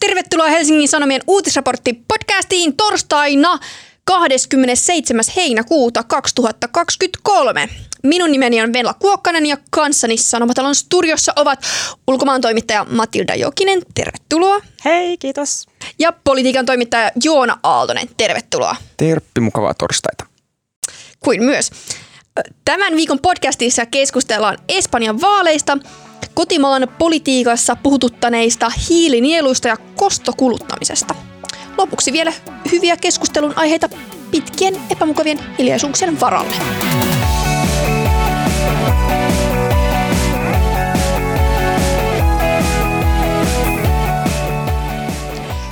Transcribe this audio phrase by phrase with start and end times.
[0.00, 3.58] tervetuloa Helsingin Sanomien uutisraportti podcastiin torstaina
[4.04, 5.24] 27.
[5.36, 7.68] heinäkuuta 2023.
[8.02, 11.60] Minun nimeni on Venla Kuokkanen ja kanssani Sanomatalon studiossa ovat
[12.06, 14.60] ulkomaan toimittaja Matilda Jokinen, tervetuloa.
[14.84, 15.66] Hei, kiitos.
[15.98, 18.76] Ja politiikan toimittaja Joona Aaltonen, tervetuloa.
[18.96, 20.26] Terppi, mukavaa torstaita.
[21.20, 21.70] Kuin myös.
[22.64, 25.78] Tämän viikon podcastissa keskustellaan Espanjan vaaleista,
[26.38, 31.14] kotimaan politiikassa puhututtaneista hiilinieluista ja kostokuluttamisesta.
[31.78, 32.32] Lopuksi vielä
[32.72, 33.88] hyviä keskustelun aiheita
[34.30, 36.54] pitkien epämukavien hiljaisuuksien varalle.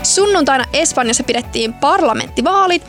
[0.03, 2.83] Sunnuntaina Espanjassa pidettiin parlamenttivaalit.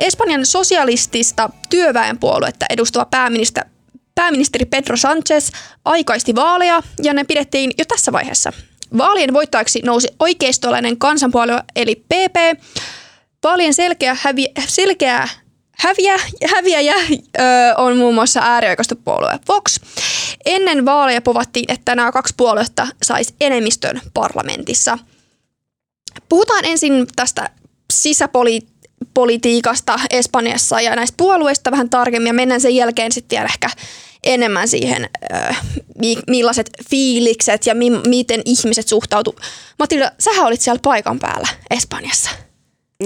[0.00, 3.71] Espanjan sosialistista työväenpuoluetta edustava pääministeri,
[4.14, 5.50] pääministeri Pedro Sanchez
[5.84, 8.52] aikaisti vaaleja ja ne pidettiin jo tässä vaiheessa.
[8.98, 12.60] Vaalien voittajaksi nousi oikeistolainen kansanpuolue eli PP.
[13.44, 15.28] Vaalien selkeä, hävi, selkeä
[15.82, 16.16] häviä,
[16.54, 17.42] häviäjä ö,
[17.76, 19.78] on muun muassa äärioikeistopuolue Vox.
[20.44, 24.98] Ennen vaaleja povattiin, että nämä kaksi puoluetta saisi enemmistön parlamentissa.
[26.28, 27.50] Puhutaan ensin tästä
[29.12, 33.70] sisäpolitiikasta Espanjassa ja näistä puolueista vähän tarkemmin ja mennään sen jälkeen sitten vielä ehkä
[34.24, 35.10] enemmän siihen,
[36.28, 39.36] millaiset fiilikset ja mi- miten ihmiset suhtautu.
[39.78, 42.30] Matilda, sähän olit siellä paikan päällä Espanjassa.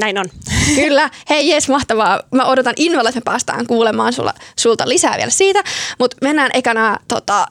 [0.00, 0.26] Näin on.
[0.74, 1.10] Kyllä.
[1.30, 2.22] Hei jes, mahtavaa.
[2.34, 5.62] Mä odotan innolla, että me päästään kuulemaan sulla, sulta lisää vielä siitä.
[5.98, 7.46] Mutta mennään ekana tota,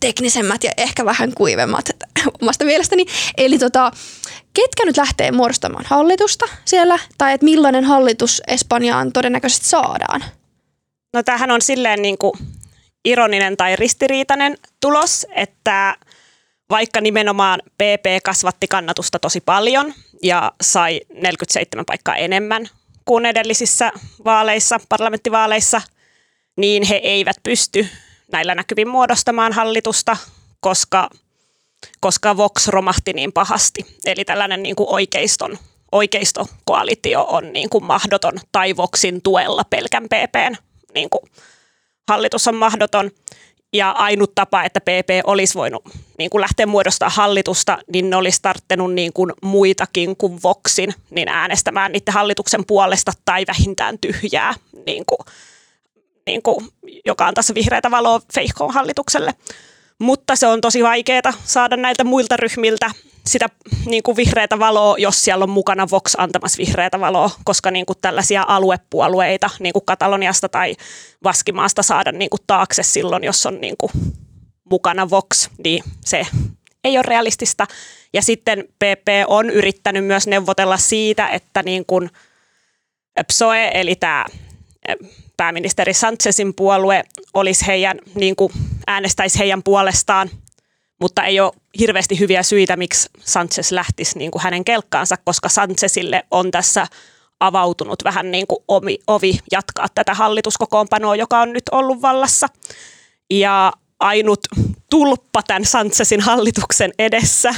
[0.00, 1.90] teknisemmät ja ehkä vähän kuivemmat
[2.42, 3.06] omasta mielestäni.
[3.36, 3.90] Eli tota,
[4.54, 6.98] ketkä nyt lähtee muodostamaan hallitusta siellä?
[7.18, 10.24] Tai että millainen hallitus Espanjaan todennäköisesti saadaan?
[11.14, 12.32] No tämähän on silleen niin kuin
[13.04, 15.96] ironinen tai ristiriitainen tulos, että
[16.70, 22.68] vaikka nimenomaan PP kasvatti kannatusta tosi paljon ja sai 47 paikkaa enemmän
[23.04, 23.92] kuin edellisissä
[24.24, 25.82] vaaleissa, parlamenttivaaleissa,
[26.56, 27.88] niin he eivät pysty
[28.32, 30.16] näillä näkyvin muodostamaan hallitusta,
[30.60, 31.10] koska,
[32.00, 33.86] koska Vox romahti niin pahasti.
[34.06, 35.58] Eli tällainen niin kuin oikeiston,
[35.92, 40.56] oikeistokoalitio on niin kuin mahdoton tai Voxin tuella pelkän PPn
[40.94, 41.22] niin kuin
[42.08, 43.10] hallitus on mahdoton.
[43.74, 45.84] Ja ainut tapa, että PP olisi voinut
[46.18, 51.28] niin kuin lähteä muodostamaan hallitusta, niin ne olisi tarttenut niin kuin muitakin kuin Voxin niin
[51.28, 54.54] äänestämään niiden hallituksen puolesta tai vähintään tyhjää,
[54.86, 55.18] niin kuin,
[56.26, 56.68] niin kuin,
[57.04, 59.34] joka tässä vihreätä valoa Feikkoon hallitukselle.
[60.02, 62.90] Mutta se on tosi vaikeaa saada näiltä muilta ryhmiltä
[63.26, 63.46] sitä
[63.86, 67.98] niin kuin vihreätä valoa, jos siellä on mukana Vox antamassa vihreätä valoa, koska niin kuin
[68.00, 70.76] tällaisia aluepuolueita niin kuin Kataloniasta tai
[71.24, 73.90] Vaskimaasta saada niin kuin taakse silloin, jos on niin kuin
[74.70, 76.26] mukana Vox, niin se
[76.84, 77.66] ei ole realistista.
[78.12, 82.10] Ja sitten PP on yrittänyt myös neuvotella siitä, että niin kuin
[83.26, 84.24] PSOE, eli tämä
[85.36, 87.04] pääministeri Sanchezin puolue,
[87.34, 88.52] olisi heidän, niin kuin
[88.86, 90.30] äänestäisi heidän puolestaan–
[91.02, 96.22] mutta ei ole hirveästi hyviä syitä, miksi Sanchez lähtisi niin kuin hänen kelkkaansa, koska Sanchezille
[96.30, 96.86] on tässä
[97.40, 102.46] avautunut vähän niin kuin ovi, ovi jatkaa tätä hallituskokoonpanoa, joka on nyt ollut vallassa.
[103.30, 104.40] Ja ainut
[104.90, 107.54] tulppa tämän Sanchezin hallituksen edessä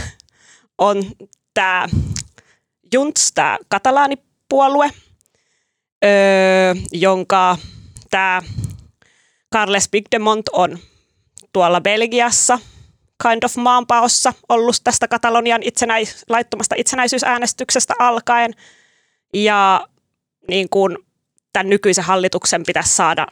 [0.78, 1.04] on
[1.54, 1.88] tämä
[2.92, 4.90] Junts, tämä katalaanipuolue,
[6.04, 7.58] öö, jonka
[8.10, 8.42] tämä
[9.54, 10.78] Carles Puigdemont on
[11.52, 12.58] tuolla Belgiassa–
[13.22, 18.54] kind of maanpaossa ollut tästä Katalonian itsenäis- laittomasta itsenäisyysäänestyksestä alkaen.
[19.34, 19.86] Ja
[20.48, 20.98] niin kuin
[21.52, 23.26] tämän nykyisen hallituksen pitäisi saada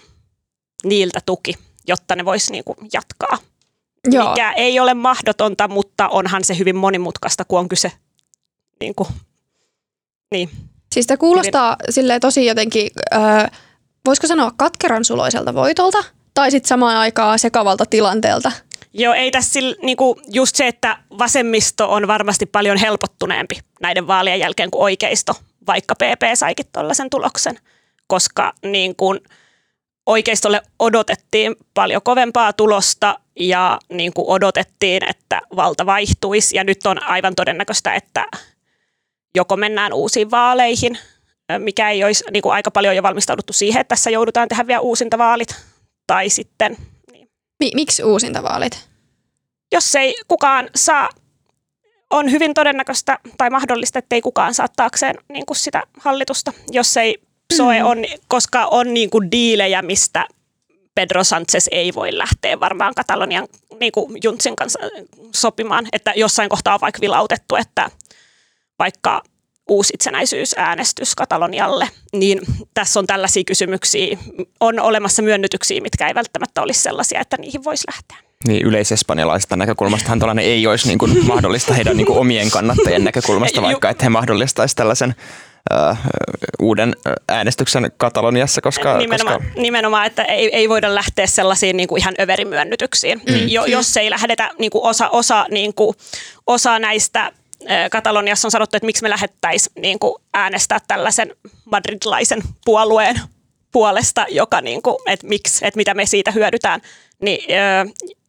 [0.85, 1.55] niiltä tuki,
[1.89, 3.39] jotta ne voisi niin kuin jatkaa.
[4.11, 4.31] Joo.
[4.31, 7.93] Mikä ei ole mahdotonta, mutta onhan se hyvin monimutkaista, kun on kyse
[8.81, 9.09] niin kuin,
[10.31, 10.51] niin.
[10.93, 12.21] Siis tämä kuulostaa hyvin...
[12.21, 13.51] tosi jotenkin, äh,
[14.07, 16.05] voisiko sanoa katkeran suloiselta voitolta,
[16.35, 18.53] tai sitten samaan aikaan sekavalta tilanteelta.
[18.95, 24.71] Joo, ei tässä niinku, just se, että vasemmisto on varmasti paljon helpottuneempi näiden vaalien jälkeen
[24.71, 25.35] kuin oikeisto,
[25.67, 27.59] vaikka PP saikin tuollaisen tuloksen,
[28.07, 29.21] koska niin kuin,
[30.07, 37.03] oikeistolle odotettiin paljon kovempaa tulosta ja niin kuin odotettiin, että valta vaihtuisi ja nyt on
[37.03, 38.27] aivan todennäköistä, että
[39.35, 40.99] joko mennään uusiin vaaleihin,
[41.59, 44.81] mikä ei olisi niin kuin aika paljon jo valmistauduttu siihen, että tässä joudutaan tehdä vielä
[44.81, 45.57] uusintavaalit,
[46.07, 46.77] tai sitten
[47.75, 48.89] Miksi uusintavaalit?
[49.73, 51.09] Jos ei kukaan saa,
[52.11, 56.97] on hyvin todennäköistä tai mahdollista, että ei kukaan saa taakseen niin kuin sitä hallitusta, jos
[56.97, 57.19] ei
[57.53, 57.87] PSOE mm.
[57.87, 60.27] on, koska on niin kuin diilejä, mistä
[60.95, 63.49] Pedro Sanchez ei voi lähteä varmaan Katalonian
[63.81, 64.79] niin kuin Juntsin kanssa
[65.35, 67.91] sopimaan, että jossain kohtaa on vaikka vilautettu, että
[68.79, 69.23] vaikka
[69.69, 72.41] uusi itsenäisyysäänestys Katalonialle, niin
[72.75, 74.19] tässä on tällaisia kysymyksiä.
[74.61, 78.33] On olemassa myönnytyksiä, mitkä ei välttämättä olisi sellaisia, että niihin voisi lähteä.
[78.47, 83.63] Niin yleisespanjalaisesta näkökulmastahan tällainen ei olisi niin kuin mahdollista heidän niin kuin omien kannattajien näkökulmasta,
[83.63, 85.15] vaikka että he mahdollistaisivat tällaisen
[85.73, 85.97] uh,
[86.61, 86.97] uuden
[87.29, 88.99] äänestyksen Kataloniassa, koska...
[88.99, 89.61] Nimenomaan, koska...
[89.61, 93.23] nimenomaan että ei, ei voida lähteä sellaisiin niin kuin ihan överimyönnytyksiin.
[93.29, 93.49] Mm.
[93.49, 95.97] Jo, jos ei lähdetä niin kuin osa, osa, niin kuin,
[96.47, 97.33] osa näistä
[97.91, 103.21] Kataloniassa on sanottu, että miksi me lähettäisiin niin kuin äänestää tällaisen madridlaisen puolueen
[103.73, 106.81] puolesta, joka niin kuin, että miksi, että mitä me siitä hyödytään,
[107.23, 107.41] niin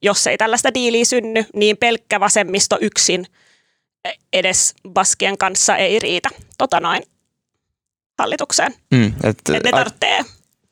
[0.01, 3.25] jos ei tällaista diiliä synny, niin pelkkä vasemmisto yksin
[4.33, 7.03] edes Baskien kanssa ei riitä tota noin,
[8.19, 8.73] hallitukseen.
[8.91, 10.25] Mm, et, et ne tarvitsee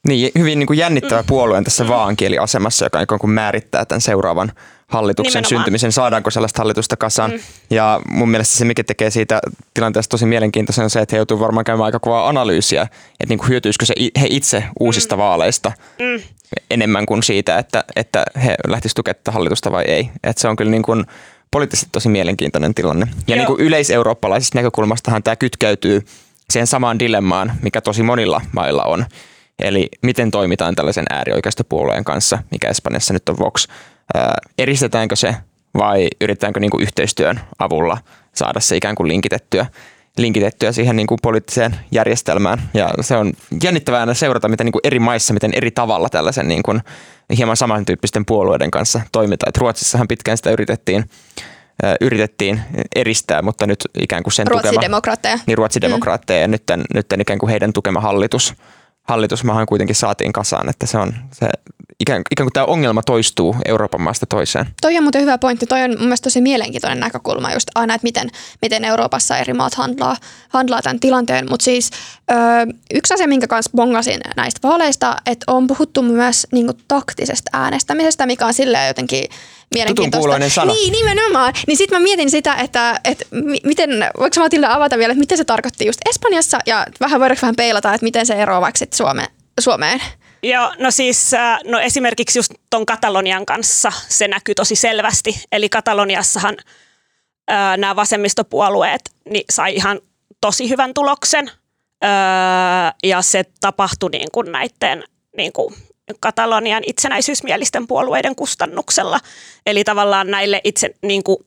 [0.08, 1.28] niin, hyvin niin kuin jännittävä mm.
[1.28, 1.90] puolue tässä mm.
[1.90, 4.52] vaankieliasemassa, joka niin kuin määrittää tämän seuraavan
[4.92, 5.64] hallituksen Nimenomaan.
[5.64, 7.32] syntymisen, saadaanko sellaista hallitusta kasaan.
[7.32, 7.40] Mm.
[7.70, 9.40] Ja mun mielestä se, mikä tekee siitä
[9.74, 13.40] tilanteesta tosi mielenkiintoisen, on se, että he joutuu varmaan käymään aika kovaa analyysiä, että niin
[13.40, 15.20] kuin hyötyisikö se he itse uusista mm.
[15.20, 16.24] vaaleista mm.
[16.72, 20.10] enemmän kuin siitä, että, että he lähtisivät tukemaan hallitusta vai ei.
[20.24, 21.06] Että se on kyllä niin kuin
[21.52, 23.08] poliittisesti tosi mielenkiintoinen tilanne.
[23.28, 26.06] Ja niin kuin yleiseurooppalaisesta näkökulmastahan tämä kytkeytyy
[26.50, 29.06] siihen samaan dilemmaan, mikä tosi monilla mailla on–
[29.62, 33.68] Eli miten toimitaan tällaisen äärioikeistopuolueen kanssa, mikä Espanjassa nyt on Vox.
[34.14, 35.36] Ää, eristetäänkö se
[35.78, 37.98] vai yritetäänkö niin kuin yhteistyön avulla
[38.36, 39.66] saada se ikään kuin linkitettyä,
[40.18, 42.62] linkitettyä siihen niin kuin poliittiseen järjestelmään.
[42.74, 46.48] Ja se on jännittävää aina seurata, miten niin kuin eri maissa, miten eri tavalla tällaisen
[46.48, 46.82] niin kuin
[47.38, 49.50] hieman samantyyppisten puolueiden kanssa toimitaan.
[49.50, 51.10] Et Ruotsissahan pitkään sitä yritettiin
[52.02, 52.62] yritettiin
[52.96, 55.34] eristää, mutta nyt ikään kuin sen Ruotsidemokraatteja.
[55.34, 55.44] tukema...
[55.48, 56.40] Niin, ruotsidemokraatteja.
[56.40, 56.42] Mm.
[56.42, 56.64] Ja nyt,
[56.94, 58.54] nyt ikään kuin heidän tukema hallitus–
[59.04, 61.50] hallitusmaahan kuitenkin saatiin kasaan, että se on se,
[62.02, 64.66] ikään, ikään kuin tämä ongelma toistuu Euroopan maasta toiseen.
[64.82, 65.66] Toi on muuten hyvä pointti.
[65.66, 68.30] Toi on mun tosi mielenkiintoinen näkökulma just aina, että miten,
[68.62, 70.18] miten Euroopassa eri maat handlaa,
[70.50, 71.50] handlaa tämän tilanteen.
[71.50, 71.90] Mutta siis
[72.32, 72.36] ö,
[72.94, 78.26] yksi asia, minkä kanssa bongasin näistä vaaleista, että on puhuttu myös niin kuin, taktisesta äänestämisestä,
[78.26, 79.26] mikä on silleen jotenkin
[79.76, 80.50] mielenkiintoista.
[80.50, 80.74] sana.
[80.74, 81.54] Niin, nimenomaan.
[81.68, 83.26] Niin sitten mä mietin sitä, että, että
[83.64, 83.90] miten,
[84.20, 87.94] voiko Matilda avata vielä, että miten se tarkoitti just Espanjassa ja vähän voidaanko vähän peilata,
[87.94, 89.28] että miten se eroaa vaikka Suome,
[89.60, 90.02] Suomeen?
[90.44, 95.44] Joo, no siis äh, no esimerkiksi just ton Katalonian kanssa se näkyy tosi selvästi.
[95.52, 96.58] Eli Kataloniassahan
[97.52, 100.00] äh, nämä vasemmistopuolueet niin sai ihan
[100.42, 101.52] tosi hyvän tuloksen.
[102.04, 102.10] Öö,
[103.04, 105.04] ja se tapahtui niin kuin näiden
[105.38, 105.76] niin kuin
[106.20, 109.20] Katalonian itsenäisyysmielisten puolueiden kustannuksella.
[109.66, 111.38] Eli tavallaan näille itse niin kuin,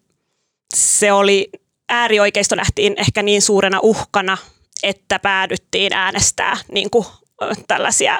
[0.75, 1.50] se oli
[1.88, 4.37] äärioikeisto nähtiin ehkä niin suurena uhkana,
[4.82, 7.06] että päädyttiin äänestää niin kuin,
[7.69, 8.19] tällaisia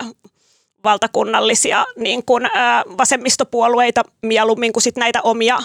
[0.85, 5.59] valtakunnallisia niin kuin, ää, vasemmistopuolueita mieluummin kuin sit näitä omia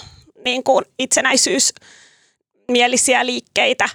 [0.46, 3.90] niin kuin itsenäisyysmielisiä liikkeitä,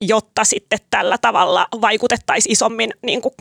[0.00, 3.34] jotta sitten tällä tavalla vaikutettaisiin isommin niin kuin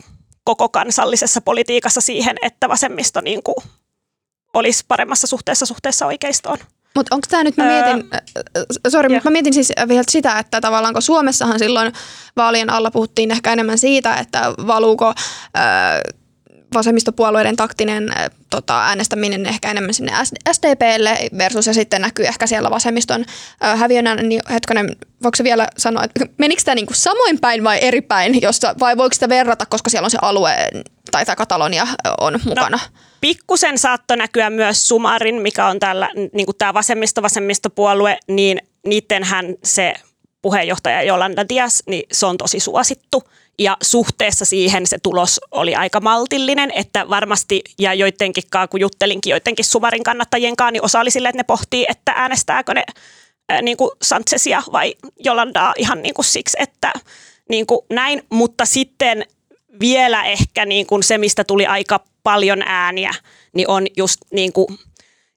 [0.44, 3.56] koko kansallisessa politiikassa siihen, että vasemmisto niin kuin
[4.54, 6.58] olisi paremmassa suhteessa suhteessa oikeistoon.
[6.96, 8.10] Mutta onko tämä nyt, mä mietin,
[8.58, 11.94] öö, sorry, mutta mä mietin siis vielä sitä, että tavallaan kun Suomessahan silloin
[12.38, 15.14] vaalien alla puhuttiin ehkä enemmän siitä, että valuuko öö,
[16.74, 20.12] vasemmistopuolueiden taktinen äh, tota, äänestäminen ehkä enemmän sinne
[20.52, 23.26] SDPlle versus ja sitten näkyy ehkä siellä vasemmiston
[23.64, 27.80] äh, häviönä, niin hetkonen, voiko se vielä sanoa, että menikö tämä niinku samoin päin vai
[27.82, 30.70] eri päin, jossa, vai voiko sitä verrata, koska siellä on se alue
[31.12, 31.88] tai tämä Katalonia
[32.22, 32.70] on mukana?
[32.70, 32.80] No,
[33.22, 39.94] pikkusen saattoi näkyä myös Sumarin, mikä on tällä, niin tämä vasemmisto-vasemmistopuolue, niin niittenhän se
[40.42, 43.24] puheenjohtaja Jolanda Dias, niin se on tosi suosittu
[43.60, 49.66] ja suhteessa siihen se tulos oli aika maltillinen, että varmasti, ja joidenkin kun juttelinkin joidenkin
[49.66, 52.84] Sumarin kannattajien kanssa, niin osa oli sille, että ne pohtii, että äänestääkö ne
[53.50, 56.94] ää, niin kuin Sanchezia vai Jolandaa ihan niin kuin siksi, että
[57.50, 59.26] niin kuin näin, mutta sitten
[59.80, 63.14] vielä ehkä niin kuin se, mistä tuli aika paljon ääniä,
[63.54, 64.68] niin on just niin kuin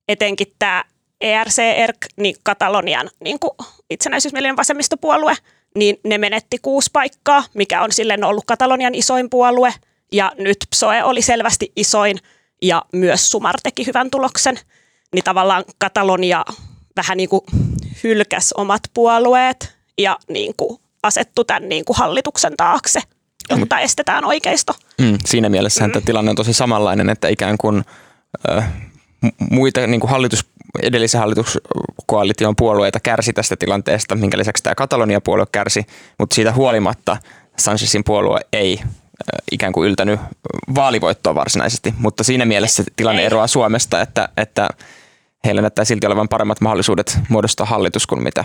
[0.09, 0.85] etenkin tämä
[1.21, 3.51] ERC-ERC, niin Katalonian niin kuin
[3.91, 5.37] itsenäisyysmielinen vasemmistopuolue–
[5.77, 9.75] niin ne menetti kuusi paikkaa, mikä on silleen ollut Katalonian isoin puolue.
[10.13, 12.19] Ja nyt PSOE oli selvästi isoin
[12.63, 14.59] ja myös Sumar teki hyvän tuloksen.
[15.15, 16.45] Niin tavallaan Katalonia
[16.97, 17.41] vähän niin kuin
[18.05, 23.01] hylkäs omat puolueet ja niin kuin asettu tämän niin kuin hallituksen taakse,
[23.51, 23.83] jotta mm.
[23.83, 24.75] estetään oikeisto.
[25.01, 26.03] Mm, siinä mielessä mm.
[26.05, 27.85] tilanne on tosi samanlainen, että ikään kuin
[28.51, 28.73] äh,
[29.51, 30.47] muita niin kuin hallitus,
[30.83, 35.87] edellisen hallituskoalition puolueita kärsi tästä tilanteesta, minkä lisäksi tämä Katalonia-puolue kärsi,
[36.19, 37.17] mutta siitä huolimatta
[37.57, 38.81] Sanchezin puolue ei
[39.53, 40.21] ikään kuin yltänyt
[40.75, 44.69] vaalivoittoa varsinaisesti, mutta siinä mielessä tilanne eroaa Suomesta, että, että
[45.45, 48.45] heillä näyttää silti olevan paremmat mahdollisuudet muodostaa hallitus kuin mitä,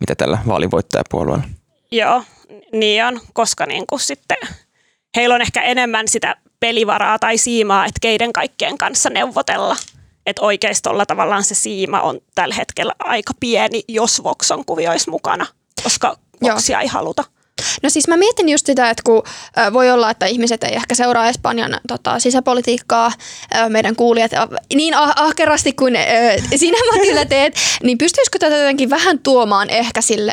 [0.00, 1.44] mitä tällä vaalivoittajapuolueella.
[1.90, 2.22] Joo,
[2.72, 4.36] niin on, koska niin kuin sitten
[5.16, 9.76] heillä on ehkä enemmän sitä pelivaraa tai siimaa, että keiden kaikkien kanssa neuvotella.
[10.28, 15.46] Että oikeistolla tavallaan se siima on tällä hetkellä aika pieni, jos Vox on kuvioissa mukana,
[15.82, 17.24] koska Voxia ei haluta.
[17.82, 19.22] No siis mä mietin just sitä, että kun
[19.72, 23.12] voi olla, että ihmiset ei ehkä seuraa Espanjan tota, sisäpolitiikkaa,
[23.68, 24.30] meidän kuulijat
[24.74, 25.96] niin ah- ahkerasti kuin
[26.56, 30.32] sinä Matilda teet, niin pystyisikö tätä jotenkin vähän tuomaan ehkä sille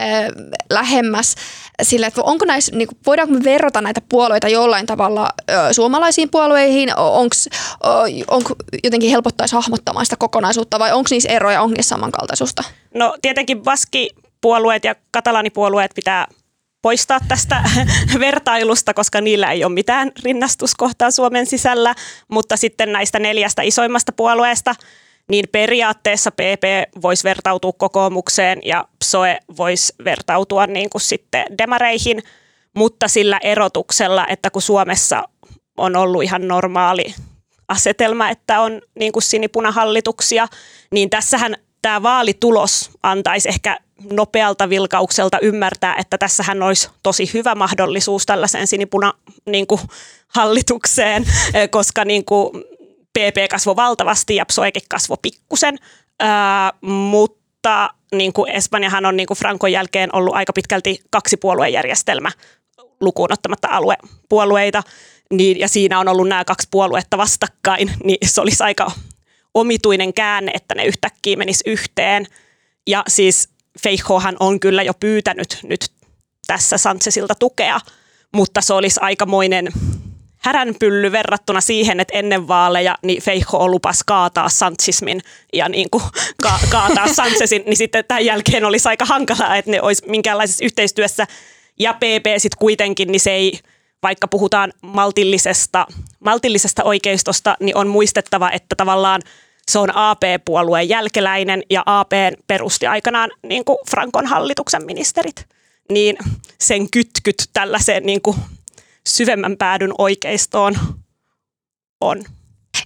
[0.69, 1.35] lähemmäs
[1.81, 6.89] sille, että onko näissä, niin voidaanko me verrata näitä puolueita jollain tavalla ö, suomalaisiin puolueihin,
[8.27, 12.63] onko jotenkin helpottaisi hahmottamaan sitä kokonaisuutta vai onko niissä eroja, onko niissä samankaltaisuutta?
[12.93, 13.61] No tietenkin
[14.41, 16.27] puolueet ja katalanipuolueet pitää
[16.85, 17.63] poistaa tästä
[18.19, 21.95] vertailusta, koska niillä ei ole mitään rinnastuskohtaa Suomen sisällä,
[22.27, 24.75] mutta sitten näistä neljästä isoimmasta puolueesta,
[25.29, 26.63] niin periaatteessa PP
[27.01, 32.23] voisi vertautua kokoomukseen ja PSOE voisi vertautua niin kuin sitten demareihin,
[32.75, 35.23] mutta sillä erotuksella, että kun Suomessa
[35.77, 37.15] on ollut ihan normaali
[37.67, 40.47] asetelma, että on niin kuin sinipunahallituksia,
[40.91, 43.77] niin tässähän tämä vaalitulos antaisi ehkä
[44.11, 49.13] nopealta vilkaukselta ymmärtää, että tässähän olisi tosi hyvä mahdollisuus tällaiseen sinipuna
[49.45, 49.81] niin kuin,
[50.27, 52.63] hallitukseen, eh, koska niin kuin,
[53.19, 55.77] PP kasvoi valtavasti ja PSOEkin kasvoi pikkusen,
[56.19, 62.31] ää, mutta niin kuin Espanjahan on niin kuin Frankon jälkeen ollut aika pitkälti kaksipuoluejärjestelmä
[63.01, 64.83] lukuun ottamatta aluepuolueita,
[65.33, 68.91] niin, ja siinä on ollut nämä kaksi puoluetta vastakkain, niin se olisi aika
[69.53, 72.27] omituinen käänne, että ne yhtäkkiä menis yhteen.
[72.87, 73.49] Ja siis
[73.83, 75.91] Feijohan on kyllä jo pyytänyt nyt
[76.47, 77.79] tässä Sanchezilta tukea,
[78.35, 79.67] mutta se olisi aikamoinen
[80.37, 85.21] häränpylly verrattuna siihen, että ennen vaaleja niin Feijo lupas kaataa Sanchezmin
[85.53, 86.03] ja niin kuin
[86.41, 91.27] ka- kaataa Sanchezin, niin sitten tämän jälkeen olisi aika hankalaa, että ne olisi minkäänlaisessa yhteistyössä.
[91.79, 93.59] Ja PP sitten kuitenkin, niin se ei,
[94.03, 95.87] vaikka puhutaan maltillisesta,
[96.19, 99.21] maltillisesta oikeistosta, niin on muistettava, että tavallaan–
[99.71, 102.11] se on AP-puolueen jälkeläinen ja AP
[102.47, 105.45] perusti aikanaan niin kuin Frankon hallituksen ministerit.
[105.91, 106.17] Niin
[106.59, 108.37] sen kytkyt tällaiseen niin kuin
[109.07, 110.75] syvemmän päädyn oikeistoon
[112.01, 112.23] on.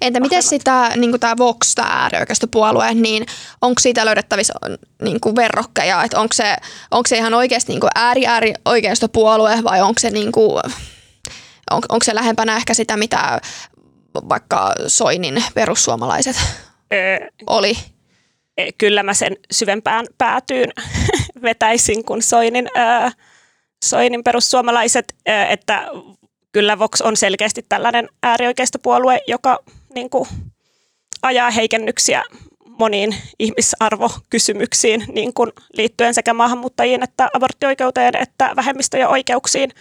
[0.02, 3.26] Entä miten sitä, niin tämä Vox, tämä äärioikeistopuolue, niin
[3.62, 4.54] onko siitä löydettävissä
[5.02, 6.56] niin kuin verrokkeja, että onko se,
[6.92, 10.62] onko se ihan oikeasti niin ääri ääri oikeistopuolue vai onko se, niin kuin,
[11.72, 13.42] on, onko se lähempänä ehkä sitä, mitä
[14.30, 16.36] vaikka Soinin perussuomalaiset
[16.94, 17.74] öö, oli.
[18.78, 20.74] Kyllä mä sen syvempään päätyyn
[21.42, 23.10] vetäisin kuin Soinin, öö,
[23.86, 25.88] Soinin perussuomalaiset, öö, että
[26.52, 29.60] kyllä Vox on selkeästi tällainen äärioikeistopuolue, joka
[29.96, 30.30] niin kuin,
[31.22, 32.24] ajaa heikennyksiä
[32.80, 39.72] moniin ihmisarvokysymyksiin niin kuin liittyen sekä maahanmuuttajiin että aborttioikeuteen että vähemmistöjen oikeuksiin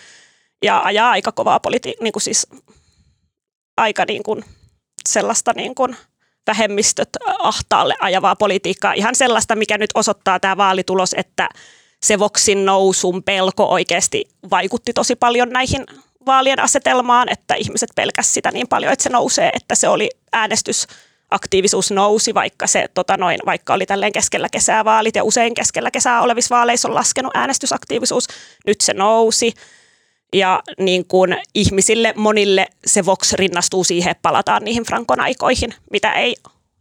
[0.62, 2.46] ja ajaa aika kovaa politi- niin kuin siis
[3.76, 4.44] aika niin kuin
[5.08, 5.96] sellaista niin kuin
[6.48, 8.92] vähemmistöt ahtaalle ajavaa politiikkaa.
[8.92, 11.48] Ihan sellaista, mikä nyt osoittaa tämä vaalitulos, että
[12.02, 15.86] se Voxin nousun pelko oikeasti vaikutti tosi paljon näihin
[16.26, 21.90] vaalien asetelmaan, että ihmiset pelkäsivät sitä niin paljon, että se nousee, että se oli äänestysaktiivisuus
[21.90, 26.22] nousi, vaikka se tota noin, vaikka oli tälleen keskellä kesää vaalit ja usein keskellä kesää
[26.22, 28.26] olevissa vaaleissa on laskenut äänestysaktiivisuus,
[28.66, 29.52] nyt se nousi.
[30.32, 36.12] Ja niin kuin ihmisille, monille se Vox rinnastuu siihen, että palataan niihin Frankon aikoihin, mitä
[36.12, 36.36] ei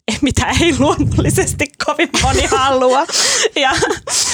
[0.22, 3.06] mitä ei luonnollisesti kovin moni halua.
[3.56, 3.72] Ja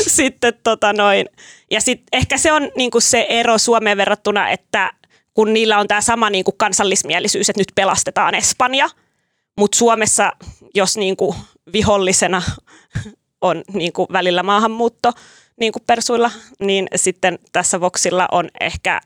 [0.08, 1.26] sitten tota noin.
[1.72, 4.94] Ja sit ehkä se on niinku se ero Suomeen verrattuna, että
[5.34, 8.90] kun niillä on tämä sama niinku kansallismielisyys, että nyt pelastetaan Espanja,
[9.58, 10.32] mutta Suomessa,
[10.76, 11.36] jos niinku
[11.74, 12.42] vihollisena
[13.42, 15.14] on niinku välillä maahanmuutto,
[15.60, 19.02] niin kuin persuilla, niin sitten tässä Voxilla on ehkä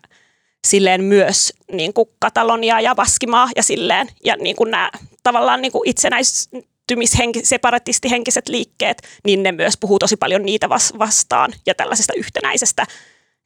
[0.67, 4.07] silleen myös niin kuin Katalonia ja Vaskimaa ja silleen.
[4.23, 4.91] Ja niin kuin nämä
[5.23, 11.75] tavallaan niin kuin itsenäistymishenki, separatistihenkiset liikkeet, niin ne myös puhuu tosi paljon niitä vastaan ja
[11.75, 12.85] tällaisesta yhtenäisestä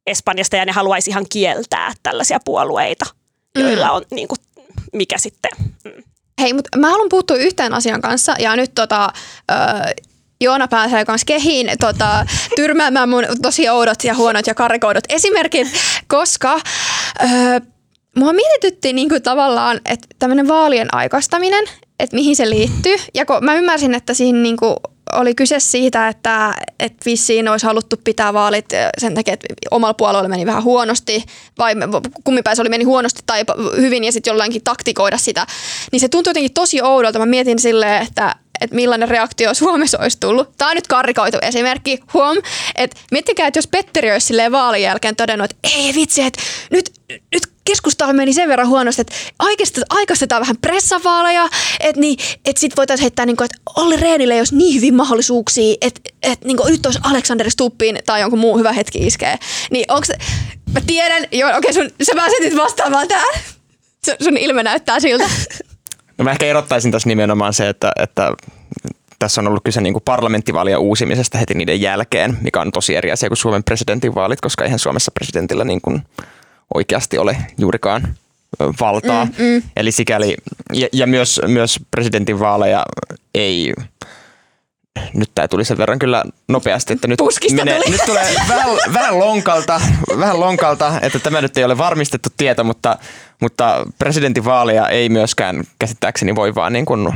[0.07, 0.55] Espanjasta.
[0.55, 3.05] Ja ne haluaisi ihan kieltää tällaisia puolueita,
[3.55, 3.95] joilla mm.
[3.95, 4.39] on niin kuin,
[4.93, 5.51] mikä sitten...
[5.83, 6.03] Mm.
[6.41, 9.13] Hei, mutta mä haluan puuttua yhteen asian kanssa ja nyt tota,
[10.41, 15.67] Joona pääsee kanssa kehiin tota, tyrmäämään mun tosi oudot ja huonot ja karikoidut esimerkit,
[16.07, 16.59] koska
[17.23, 17.59] öö,
[18.17, 21.63] mua mietitytti niin kuin tavallaan, että tämmöinen vaalien aikaistaminen,
[21.99, 22.95] että mihin se liittyy.
[23.13, 24.75] Ja kun mä ymmärsin, että siinä niin kuin,
[25.13, 28.65] oli kyse siitä, että, että vissiin olisi haluttu pitää vaalit
[28.97, 31.23] sen takia, että omalla puolueella meni vähän huonosti,
[31.57, 31.75] vai
[32.23, 33.43] kummipäin se oli meni huonosti tai
[33.77, 35.47] hyvin ja sitten jollainkin taktikoida sitä.
[35.91, 37.19] Niin se tuntui jotenkin tosi oudolta.
[37.19, 40.57] Mä mietin silleen, että, että millainen reaktio Suomessa olisi tullut.
[40.57, 42.37] Tämä on nyt karrikoitu esimerkki, huom.
[42.75, 46.41] Että miettikää, että jos Petteri olisi vaalin jälkeen todennut, että ei vitsi, että
[46.71, 49.15] nyt, nyt keskustalla meni sen verran huonosti, että
[49.89, 51.49] aikaistetaan vähän pressavaaleja,
[51.79, 55.75] että, niin, että sitten voitaisiin heittää, niin kuin, että Olli Rehnille jos niin hyvin mahdollisuuksia,
[55.81, 59.35] että, että niin kuin, nyt olisi Aleksander Stuppin tai jonkun muun hyvä hetki iskee.
[59.71, 60.07] Niin onko
[60.73, 63.33] mä tiedän, joo, okei, sun, sä pääset nyt vastaamaan tähän.
[64.23, 65.29] Sun ilme näyttää siltä.
[66.17, 68.31] No mä ehkä erottaisin tässä nimenomaan se, että, että
[69.19, 73.11] tässä on ollut kyse niin kuin parlamenttivaalien uusimisesta heti niiden jälkeen, mikä on tosi eri
[73.11, 76.03] asia kuin Suomen presidentinvaalit, koska eihän Suomessa presidentillä niin kuin
[76.73, 78.15] oikeasti ole juurikaan
[78.79, 79.25] valtaa.
[79.25, 79.61] Mm, mm.
[79.75, 80.37] Eli sikäli,
[80.73, 82.85] ja, ja myös, myös presidentinvaaleja
[83.35, 83.73] ei,
[85.13, 87.19] nyt tämä tuli sen verran kyllä nopeasti, että nyt,
[87.53, 87.91] menee, tuli.
[87.91, 89.81] nyt tulee vähän, vähän, lonkalta,
[90.19, 92.97] vähän lonkalta, että tämä nyt ei ole varmistettu tieto, mutta,
[93.41, 97.13] mutta presidentinvaaleja ei myöskään käsittääkseni voi vaan niin kuin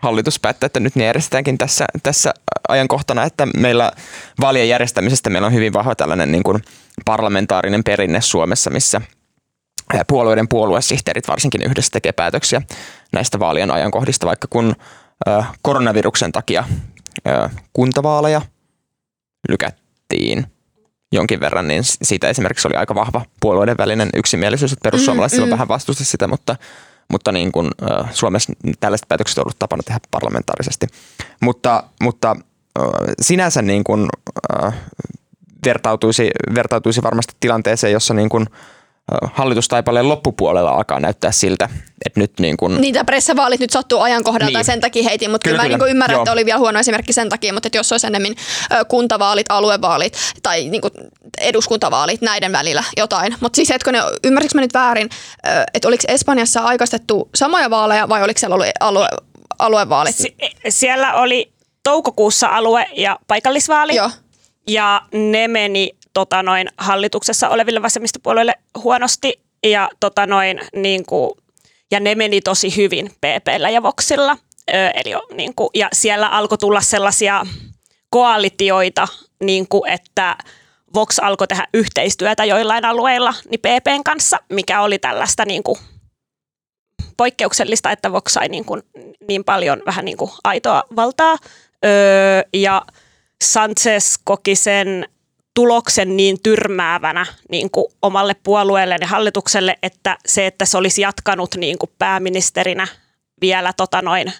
[0.00, 2.34] hallitus päättää, että nyt ne järjestetäänkin tässä, tässä
[2.68, 3.92] ajankohtana, että meillä
[4.40, 6.62] vaalien järjestämisestä meillä on hyvin vahva tällainen niin kuin
[7.04, 9.00] parlamentaarinen perinne Suomessa, missä
[10.08, 12.62] puolueiden puoluesihteerit varsinkin yhdessä tekee päätöksiä
[13.12, 14.74] näistä vaalien ajankohdista, vaikka kun
[15.62, 16.64] koronaviruksen takia
[17.72, 18.42] kuntavaaleja
[19.48, 20.46] lykättiin
[21.12, 25.50] jonkin verran, niin siitä esimerkiksi oli aika vahva puolueiden välinen yksimielisyys, että perussuomalaiset mm, mm.
[25.50, 26.56] vähän vastusti sitä, mutta,
[27.12, 27.70] mutta niin kuin,
[28.10, 30.86] Suomessa tällaiset päätökset on ollut tapana tehdä parlamentaarisesti.
[31.42, 32.36] Mutta, mutta
[33.20, 34.08] sinänsä niin kuin,
[35.64, 38.46] vertautuisi, vertautuisi varmasti tilanteeseen, jossa niin kuin,
[39.34, 41.68] hallitustaipaleen loppupuolella alkaa näyttää siltä,
[42.06, 42.80] että nyt niin kuin...
[42.80, 44.64] Niitä pressavaalit nyt sattuu ajankohdalta niin.
[44.64, 46.22] sen takia heitin, mutta kyllä, kyllä mä niin ymmärrän, Joo.
[46.22, 48.34] että oli vielä huono esimerkki sen takia, mutta että jos olisi enemmän
[48.88, 50.92] kuntavaalit, aluevaalit tai niin kuin
[51.40, 53.34] eduskuntavaalit näiden välillä jotain.
[53.40, 55.08] Mutta siis hetkinen, ymmärsikö mä nyt väärin,
[55.74, 59.08] että oliko Espanjassa aikaistettu samoja vaaleja vai oliko siellä ollut alue,
[59.58, 60.16] aluevaalit?
[60.16, 60.34] Sie-
[60.68, 61.52] siellä oli
[61.82, 63.94] toukokuussa alue- ja paikallisvaali.
[63.96, 64.10] Joo.
[64.68, 68.54] Ja ne meni tota noin, hallituksessa oleville vasemmistopuolueille
[68.84, 71.30] huonosti ja, tota noin, niin kuin,
[71.90, 74.36] ja ne meni tosi hyvin PPllä ja Voxilla.
[74.70, 77.46] Ö, eli, niin kuin, ja siellä alkoi tulla sellaisia
[78.10, 79.08] koalitioita,
[79.40, 80.36] niin kuin, että
[80.94, 85.78] Vox alkoi tehdä yhteistyötä joillain alueilla niin PPn kanssa, mikä oli tällaista niin kuin,
[87.16, 88.82] poikkeuksellista, että Vox sai niin, kuin,
[89.28, 91.36] niin paljon vähän niin kuin aitoa valtaa.
[91.84, 92.82] Öö, ja
[93.44, 95.08] Sanchez koki sen
[95.54, 101.54] tuloksen niin tyrmäävänä niin kuin omalle puolueelle ja hallitukselle, että se, että se olisi jatkanut
[101.56, 102.86] niin kuin pääministerinä
[103.40, 104.32] vielä tota noin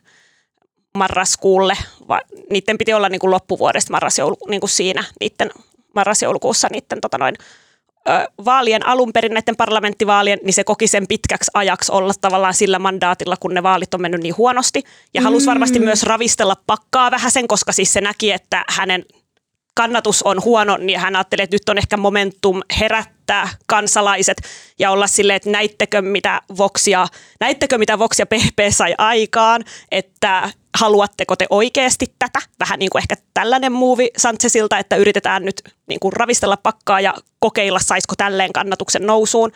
[0.98, 1.76] marraskuulle,
[2.08, 5.50] va, niiden piti olla niin kuin loppuvuodesta marrasjoulu, niin kuin siinä niiden
[5.94, 7.34] marrasjoulukuussa niiden tota noin,
[8.44, 13.36] vaalien alun perin näiden parlamenttivaalien, niin se koki sen pitkäksi ajaksi olla tavallaan sillä mandaatilla,
[13.36, 14.82] kun ne vaalit on mennyt niin huonosti.
[15.14, 15.84] Ja halusi varmasti mm.
[15.84, 19.04] myös ravistella pakkaa vähän sen, koska siis se näki, että hänen
[19.74, 24.36] kannatus on huono, niin hän ajatteli, että nyt on ehkä momentum herättää kansalaiset
[24.78, 27.06] ja olla silleen, että näittekö mitä Voxia,
[27.40, 32.38] näittekö mitä Voxia PP sai aikaan, että haluatteko te oikeasti tätä?
[32.60, 37.14] Vähän niin kuin ehkä tällainen muuvi Sanchezilta, että yritetään nyt niin kuin ravistella pakkaa ja
[37.38, 39.52] kokeilla, saisiko tälleen kannatuksen nousuun.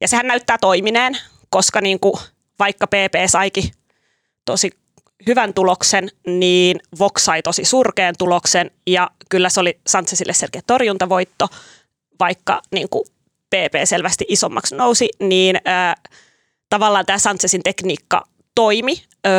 [0.00, 1.18] Ja sehän näyttää toimineen,
[1.50, 2.14] koska niin kuin
[2.58, 3.70] vaikka PP saikin
[4.44, 4.70] tosi
[5.26, 11.48] hyvän tuloksen, niin Vox sai tosi surkean tuloksen ja kyllä se oli Sanchezille selkeä torjuntavoitto,
[12.20, 13.04] vaikka niin kuin
[13.50, 15.94] PP selvästi isommaksi nousi, niin äh,
[16.68, 19.02] tavallaan tämä Sanchezin tekniikka toimi.
[19.26, 19.30] Ö,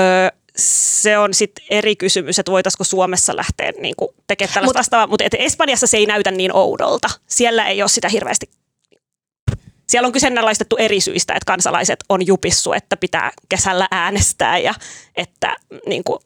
[0.57, 5.07] se on sitten eri kysymys, että voitaisiko Suomessa lähteä niin kuin, tekemään tällaista Mut, vastaavaa,
[5.07, 7.09] mutta Espanjassa se ei näytä niin oudolta.
[7.27, 8.49] Siellä ei ole sitä hirveästi
[9.89, 14.73] siellä on kyseenalaistettu eri syistä, että kansalaiset on jupissu, että pitää kesällä äänestää ja
[15.15, 15.55] että
[15.87, 16.19] niin kuin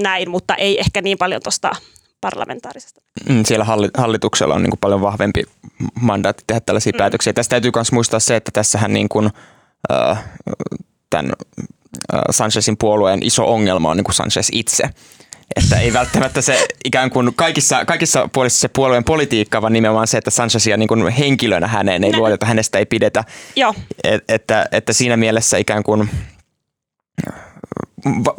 [0.00, 1.76] näin, mutta ei ehkä niin paljon tuosta
[2.20, 3.00] parlamentaarisesta.
[3.28, 3.66] Mm, siellä
[3.96, 5.44] hallituksella on niin kuin paljon vahvempi
[6.00, 6.98] mandaatti tehdä tällaisia mm.
[6.98, 7.32] päätöksiä.
[7.32, 9.30] Tästä täytyy myös muistaa se, että tässähän niin kuin,
[9.92, 10.24] äh,
[11.10, 11.32] tämän
[12.30, 14.84] Sanchezin puolueen iso ongelma on niin kuin Sanchez itse.
[15.56, 20.18] Että ei välttämättä se ikään kuin kaikissa, kaikissa puolissa se puolueen politiikka, vaan nimenomaan se,
[20.18, 22.18] että Sanchezia niin kuin henkilönä häneen ei Nä.
[22.18, 23.24] luoteta, hänestä ei pidetä.
[23.56, 23.74] Joo.
[24.04, 26.10] Et, että, että siinä mielessä ikään kuin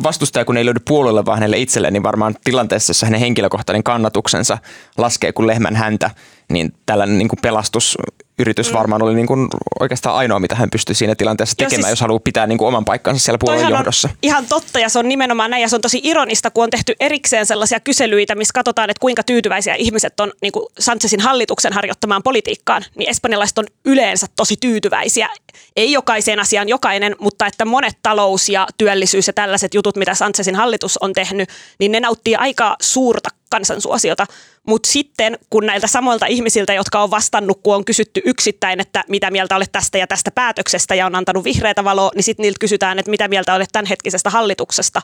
[0.04, 4.58] vastustaja, kun ei löydy puolueelle, vaan hänelle itselleen, niin varmaan tilanteessa, jossa hänen henkilökohtainen kannatuksensa
[4.98, 6.12] laskee kuin lehmän häntä,
[6.52, 8.74] niin tällainen niin kuin pelastusyritys mm.
[8.74, 9.48] varmaan oli niin kuin
[9.80, 12.86] oikeastaan ainoa, mitä hän pystyi siinä tilanteessa tekemään, siis, jos haluaa pitää niin kuin oman
[12.86, 14.10] paikkansa siellä puolueen johdossa.
[14.22, 16.94] ihan totta ja se on nimenomaan näin ja se on tosi ironista, kun on tehty
[17.00, 22.24] erikseen sellaisia kyselyitä, missä katsotaan, että kuinka tyytyväisiä ihmiset on niin kuin Sanchezin hallituksen harjoittamaan
[22.24, 25.30] politiikkaan, niin espanjalaiset on yleensä tosi tyytyväisiä.
[25.76, 30.56] Ei jokaiseen asiaan jokainen, mutta että monet talous ja työllisyys ja tällaiset jutut, mitä Sanchezin
[30.56, 34.26] hallitus on tehnyt, niin ne nauttii aika suurta kansansuosiota.
[34.68, 39.32] Mutta sitten kun näiltä samoilta ihmisiltä, jotka on vastannut, kun on kysytty yksittäin, että mitä
[39.32, 43.00] mieltä olet tästä ja tästä päätöksestä ja on antanut vihreätä valoa, niin sitten niiltä kysytään,
[43.00, 45.02] että mitä mieltä olet tämänhetkisestä hallituksesta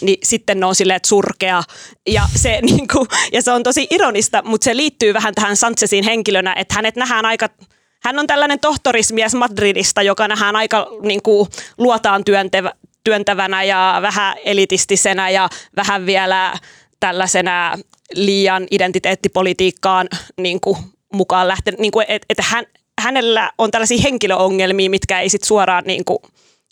[0.00, 1.62] niin sitten ne on silleen, että surkea.
[2.06, 6.04] Ja se, niin kuin, ja se on tosi ironista, mutta se liittyy vähän tähän Sanchezin
[6.04, 7.48] henkilönä, että hänet nähdään aika
[8.04, 11.48] hän on tällainen tohtorismies Madridista, joka nähdään aika niin kuin,
[11.78, 12.72] luotaan työntevä,
[13.04, 16.58] työntävänä ja vähän elitistisenä ja vähän vielä
[17.00, 17.78] tällaisena
[18.14, 20.08] liian identiteettipolitiikkaan
[20.40, 20.76] niin kuin,
[21.12, 22.66] mukaan lähtenyt, niin kuin, että et hän,
[23.00, 26.18] hänellä on tällaisia henkilöongelmia, mitkä ei sit suoraan niin kuin,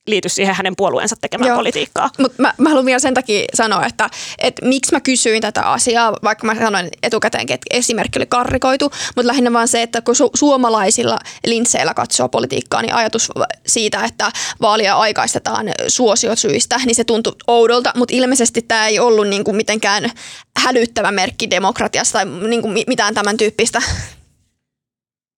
[0.06, 1.56] liity siihen hänen puolueensa tekemään Joo.
[1.56, 2.10] politiikkaa.
[2.18, 6.16] Mut mä, mä haluan vielä sen takia sanoa, että, että miksi mä kysyin tätä asiaa,
[6.22, 10.30] vaikka mä sanoin etukäteenkin, että esimerkki oli karrikoitu, mutta lähinnä vaan se, että kun su-
[10.34, 13.28] suomalaisilla linsseillä katsoo politiikkaa, niin ajatus
[13.66, 19.44] siitä, että vaalia aikaistetaan suosiosyistä, niin se tuntui oudolta, mutta ilmeisesti tämä ei ollut niin
[19.44, 20.10] kuin mitenkään
[20.58, 23.82] hälyttävä merkki demokratiasta tai niin kuin mitään tämän tyyppistä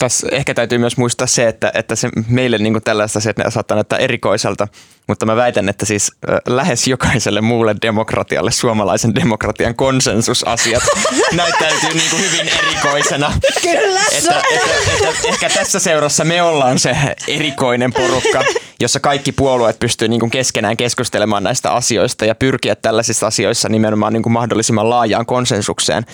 [0.03, 3.51] tässä ehkä täytyy myös muistaa se, että, että se meille niin kuin tällaista se, että
[3.51, 4.69] saattaa näyttää erikoiselta,
[5.07, 6.13] mutta mä väitän, että siis
[6.47, 10.83] lähes jokaiselle muulle demokratialle suomalaisen demokratian konsensusasiat
[11.33, 13.33] näyttäytyy niin kuin hyvin erikoisena.
[13.63, 14.01] Kyllä.
[14.13, 14.75] Että, että,
[15.09, 16.97] että, ehkä tässä seurassa me ollaan se
[17.29, 18.45] erikoinen porukka,
[18.81, 24.13] jossa kaikki puolueet pystyy niin kuin keskenään keskustelemaan näistä asioista ja pyrkiä tällaisissa asioissa nimenomaan
[24.13, 26.07] niin kuin mahdollisimman laajaan konsensukseen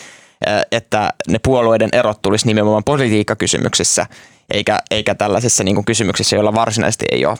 [0.72, 4.06] että ne puolueiden erot tulisi nimenomaan politiikkakysymyksissä,
[4.50, 7.38] eikä, eikä tällaisissa niin kuin kysymyksissä, joilla varsinaisesti ei ole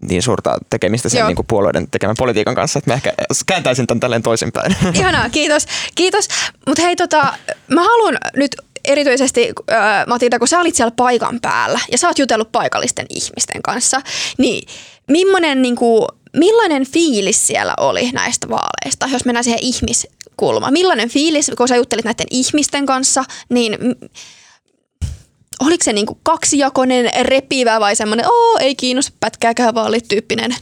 [0.00, 3.12] niin suurta tekemistä sen niin kuin puolueiden tekemän politiikan kanssa, että mä ehkä
[3.46, 4.76] kääntäisin tämän tälleen toisinpäin.
[4.94, 5.66] Ihanaa, kiitos.
[5.94, 6.28] kiitos.
[6.66, 7.34] Mutta hei, tota,
[7.68, 12.18] mä haluan nyt erityisesti, äh, Matilda, kun sä olit siellä paikan päällä ja sä oot
[12.18, 14.00] jutellut paikallisten ihmisten kanssa,
[14.38, 14.68] niin
[15.08, 19.60] millainen, niin kuin, millainen fiilis siellä oli näistä vaaleista, jos mennään siihen
[20.40, 20.72] ihmiskulmaan?
[20.72, 23.78] Millainen fiilis, kun sä juttelit näiden ihmisten kanssa, niin
[25.60, 30.54] oliko se niin kuin kaksijakoinen, repivä vai semmoinen, oo, ei kiinnosta pätkääkään vaalit tyyppinen?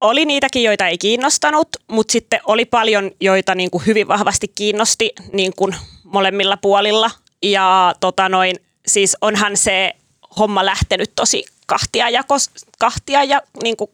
[0.00, 5.12] Oli niitäkin, joita ei kiinnostanut, mutta sitten oli paljon, joita niin kuin hyvin vahvasti kiinnosti
[5.32, 7.10] niin kuin molemmilla puolilla.
[7.42, 9.92] Ja tota noin, siis onhan se
[10.38, 13.90] homma lähtenyt tosi kahtia, jakos, kahtia ja niin kuin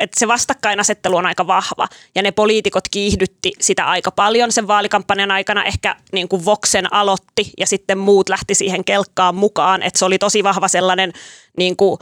[0.00, 5.30] että se vastakkainasettelu on aika vahva ja ne poliitikot kiihdytti sitä aika paljon sen vaalikampanjan
[5.30, 5.64] aikana.
[5.64, 10.18] Ehkä niin kuin Voxen aloitti ja sitten muut lähti siihen kelkkaan mukaan, että se oli
[10.18, 11.12] tosi vahva sellainen
[11.58, 11.98] niin kuin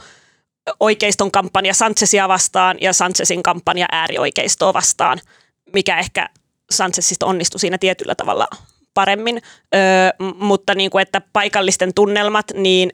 [0.79, 5.19] oikeiston kampanja Sanchezia vastaan ja Sanchezin kampanja äärioikeistoa vastaan,
[5.73, 6.29] mikä ehkä
[6.71, 8.47] Sanchezista onnistui siinä tietyllä tavalla
[8.93, 9.41] paremmin,
[9.75, 9.81] öö,
[10.35, 12.91] mutta niin kuin, että paikallisten tunnelmat, niin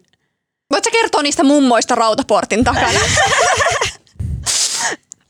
[0.72, 3.00] Voitko kertoa niistä mummoista rautaportin takana?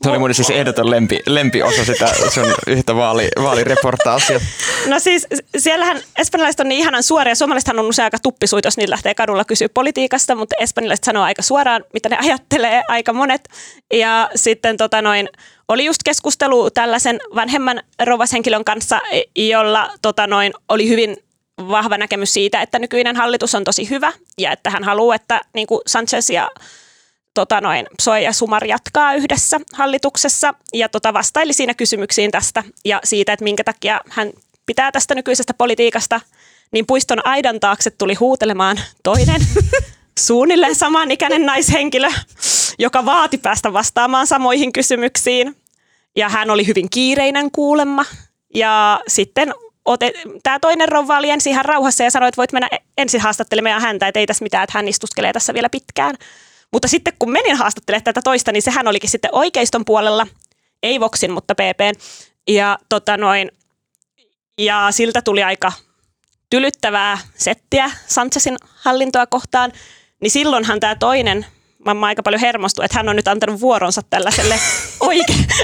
[0.06, 4.40] Se oli mun siis ehdoton lempi, lempiosa sitä sun yhtä vaali, vaalireportaasia.
[4.86, 5.26] No siis
[5.58, 7.34] siellähän espanjalaiset on niin ihanan suoria.
[7.34, 11.42] Suomalaisethan on usein aika tuppisuit, jos niillä lähtee kadulla kysyä politiikasta, mutta espanjalaiset sanoo aika
[11.42, 13.48] suoraan, mitä ne ajattelee, aika monet.
[13.92, 15.28] Ja sitten tota noin,
[15.68, 19.00] oli just keskustelu tällaisen vanhemman rovashenkilön kanssa,
[19.36, 21.16] jolla tota noin, oli hyvin
[21.58, 25.66] vahva näkemys siitä, että nykyinen hallitus on tosi hyvä ja että hän haluaa, että niin
[25.66, 26.48] kuin Sanchez ja
[27.36, 33.00] tota noin, Soe ja Sumar jatkaa yhdessä hallituksessa ja tota vastaili siinä kysymyksiin tästä ja
[33.04, 34.30] siitä, että minkä takia hän
[34.66, 36.20] pitää tästä nykyisestä politiikasta,
[36.72, 39.40] niin puiston aidan taakse tuli huutelemaan toinen
[40.26, 42.08] suunnilleen samanikäinen naishenkilö,
[42.78, 45.56] joka vaati päästä vastaamaan samoihin kysymyksiin.
[46.16, 48.04] Ja hän oli hyvin kiireinen kuulemma.
[48.54, 49.54] Ja sitten
[50.42, 52.68] tämä toinen rouva oli ensin ihan rauhassa ja sanoi, että voit mennä
[52.98, 56.16] ensin haastattelemaan häntä, että ei tässä mitään, että hän istuskelee tässä vielä pitkään.
[56.76, 60.26] Mutta sitten kun menin haastattelemaan tätä toista, niin sehän olikin sitten oikeiston puolella,
[60.82, 62.00] ei Voxin, mutta PP.
[62.48, 63.50] Ja, tota noin,
[64.58, 65.72] ja siltä tuli aika
[66.50, 69.72] tylyttävää settiä Sanchezin hallintoa kohtaan,
[70.20, 71.46] niin silloinhan tämä toinen
[71.84, 74.54] mamma aika paljon hermostui, että hän on nyt antanut vuoronsa tällaiselle
[75.08, 75.54] oike-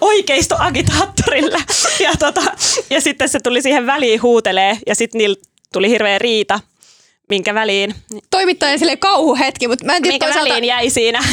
[0.00, 1.58] oikeistoagitaattorille.
[2.00, 2.42] Ja, tota,
[2.90, 5.36] ja sitten se tuli siihen väliin huutelee ja sitten niillä
[5.72, 6.60] tuli hirveä riita
[7.28, 7.94] minkä väliin.
[8.30, 10.50] Toimittajan sille kauhuhetki, mutta mä en tiedä Minkä toisaalta...
[10.50, 11.24] väliin jäi siinä.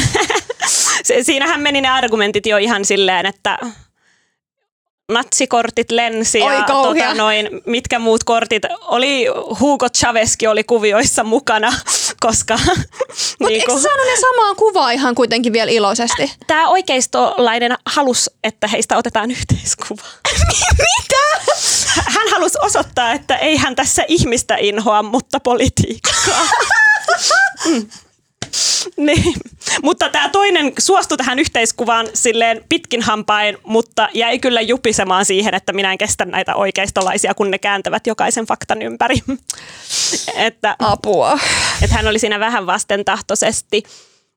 [1.22, 3.58] Siinähän meni ne argumentit jo ihan silleen, että
[5.12, 7.04] natsikortit lensi Oi, ja kauhea.
[7.08, 8.62] tota, noin, mitkä muut kortit.
[8.80, 9.26] Oli,
[9.60, 11.72] Hugo Chavezkin oli kuvioissa mukana,
[12.26, 12.58] koska
[13.38, 16.32] Mutta eikö sä saanut ne samaan kuvaan ihan kuitenkin vielä iloisesti?
[16.46, 20.02] tämä oikeistolainen halus, että heistä otetaan yhteiskuva.
[20.78, 21.52] Mitä?
[22.06, 26.48] Hän halusi osoittaa, että ei hän tässä ihmistä inhoa, mutta politiikkaa.
[27.64, 27.86] Mm.
[28.96, 29.34] Niin.
[29.82, 35.72] Mutta tämä toinen suostui tähän yhteiskuvaan silleen pitkin hampain, mutta jäi kyllä jupisemaan siihen, että
[35.72, 39.16] minä en kestä näitä oikeistolaisia, kun ne kääntävät jokaisen faktan ympäri.
[40.36, 41.38] että, Apua.
[41.82, 43.82] että hän oli siinä vähän vastentahtoisesti.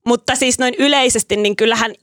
[0.06, 1.94] Mutta siis noin yleisesti, niin kyllähän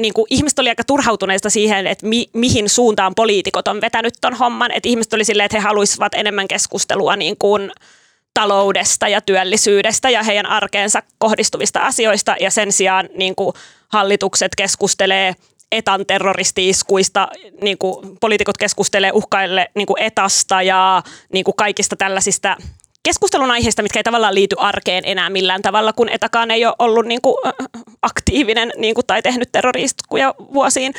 [0.00, 4.34] niin kuin ihmiset oli aika turhautuneista siihen, että mi, mihin suuntaan poliitikot on vetänyt ton
[4.34, 4.70] homman.
[4.70, 7.72] Että ihmiset oli silleen, että he haluaisivat enemmän keskustelua niin kuin
[8.34, 12.36] taloudesta ja työllisyydestä ja heidän arkeensa kohdistuvista asioista.
[12.40, 13.54] Ja sen sijaan niin kuin
[13.88, 15.34] hallitukset keskustelee
[15.72, 17.28] etan terroristi-iskuista,
[17.62, 22.56] niin kuin poliitikot keskustelee uhkaille niin kuin etasta ja niin kuin kaikista tällaisista
[23.08, 27.06] keskustelun aiheista, mitkä ei tavallaan liity arkeen enää millään tavalla, kun etakaan ei ole ollut
[27.06, 27.36] niin kuin,
[28.02, 30.94] aktiivinen niin kuin, tai tehnyt terroriskuja vuosiin,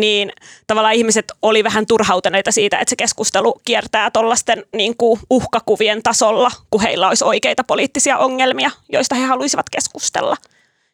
[0.00, 0.32] niin
[0.66, 4.94] tavallaan ihmiset oli vähän turhautuneita siitä, että se keskustelu kiertää tuollaisten niin
[5.30, 10.36] uhkakuvien tasolla, kun heillä olisi oikeita poliittisia ongelmia, joista he haluaisivat keskustella.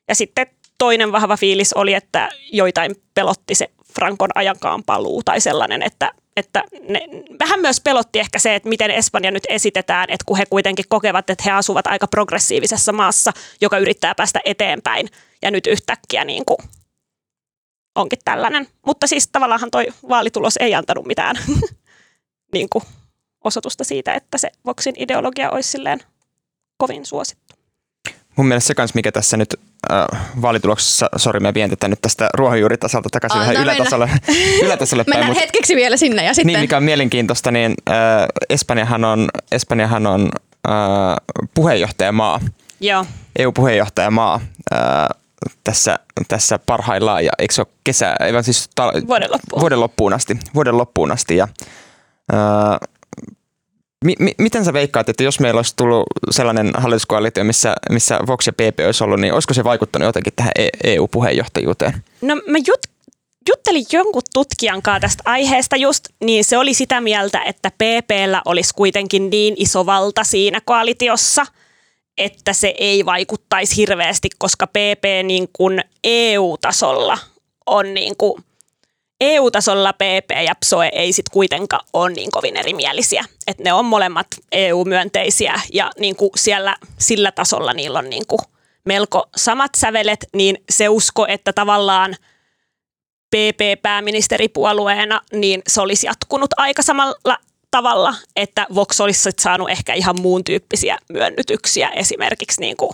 [0.09, 0.47] Ja sitten
[0.79, 6.63] toinen vahva fiilis oli, että joitain pelotti se Frankon ajankaan paluu tai sellainen, että, että
[6.89, 7.01] ne,
[7.41, 11.31] vähän myös pelotti ehkä se, että miten Espanja nyt esitetään, että kun he kuitenkin kokevat,
[11.31, 15.09] että he asuvat aika progressiivisessa maassa, joka yrittää päästä eteenpäin
[15.43, 16.59] ja nyt yhtäkkiä niin kuin
[17.95, 18.69] onkin tällainen.
[18.87, 21.37] Mutta siis tavallaan toi vaalitulos ei antanut mitään
[22.55, 22.85] niin kuin
[23.45, 26.01] osoitusta siitä, että se Voxin ideologia olisi silleen
[26.77, 27.44] kovin suosittu.
[28.37, 29.55] Mun mielestä se kans, mikä tässä nyt
[29.93, 30.07] äh,
[30.43, 33.73] vaalituloksessa, sori mä vien tätä nyt tästä ruohonjuuritasolta takaisin Anna vähän mennä.
[33.73, 34.11] ylätasolle,
[34.67, 35.19] ylätasolle päin.
[35.19, 36.47] Mennään mut- hetkeksi vielä sinne ja sitten...
[36.47, 37.97] Niin, mikä on mielenkiintoista, niin äh,
[38.51, 40.29] Espanjahan on, Espanjahan on
[40.69, 40.73] äh,
[41.55, 42.41] puheenjohtajamaa,
[42.81, 43.07] Joo.
[43.39, 44.41] EU-puheenjohtajamaa
[44.75, 44.81] äh,
[45.65, 49.61] tässä, tässä parhaillaan ja eikö se ole kesä, ei vaan siis ta- Vuoden loppuun.
[49.61, 51.49] vuoden loppuun asti, vuoden loppuun asti ja
[52.35, 52.39] äh,
[54.05, 58.47] mi- mi- miten sä veikkaat, että jos meillä olisi tullut sellainen hallituskoalitio, missä, missä Vox
[58.47, 62.05] ja PP olisi ollut, niin olisiko se vaikuttanut jotenkin tähän E- EU-puheenjohtajuuteen?
[62.23, 62.81] No mä jut,
[63.49, 68.75] juttelin jonkun tutkijan kanssa tästä aiheesta just, niin se oli sitä mieltä, että PPllä olisi
[68.75, 71.47] kuitenkin niin iso valta siinä koalitiossa,
[72.19, 77.19] että se ei vaikuttaisi hirveästi, koska PP niin kuin EU-tasolla
[77.67, 78.45] on niin kuin,
[79.21, 83.25] EU-tasolla PP ja PSOE ei sit kuitenkaan ole niin kovin erimielisiä.
[83.47, 88.41] Et ne on molemmat EU-myönteisiä ja niin kuin siellä sillä tasolla niillä on niin kuin
[88.85, 92.17] melko samat sävelet, niin se usko, että tavallaan
[93.37, 97.39] PP-pääministeripuolueena, niin se olisi jatkunut aika samalla
[97.71, 102.91] tavalla, että Vox olisi saanut ehkä ihan muun tyyppisiä myönnytyksiä esimerkiksi niin kuin,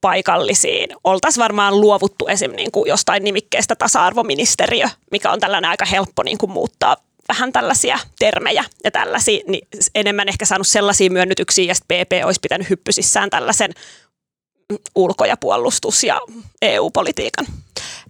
[0.00, 0.88] paikallisiin.
[1.04, 2.50] Oltaisiin varmaan luovuttu esim.
[2.50, 6.96] Niin kuin jostain nimikkeestä tasa-arvoministeriö, mikä on tällainen aika helppo niin kuin muuttaa
[7.28, 12.70] vähän tällaisia termejä ja tällaisia, niin enemmän ehkä saanut sellaisia myönnytyksiä, ja PP olisi pitänyt
[12.70, 13.70] hyppysissään tällaisen
[14.94, 16.20] ulko- ja puolustus- ja
[16.62, 17.46] EU-politiikan.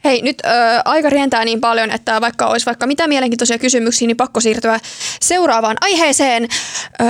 [0.04, 0.48] Hei, nyt ö,
[0.84, 4.80] aika rientää niin paljon, että vaikka olisi vaikka mitä mielenkiintoisia kysymyksiä, niin pakko siirtyä
[5.20, 6.48] seuraavaan aiheeseen.
[7.00, 7.04] Ö,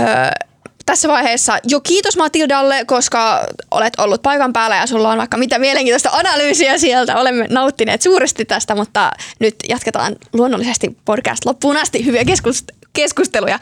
[0.89, 5.59] tässä vaiheessa jo kiitos Matildalle, koska olet ollut paikan päällä ja sulla on vaikka mitä
[5.59, 7.17] mielenkiintoista analyysiä sieltä.
[7.17, 12.05] Olemme nauttineet suuresti tästä, mutta nyt jatketaan luonnollisesti podcast loppuun asti.
[12.05, 13.59] Hyviä keskust- keskusteluja.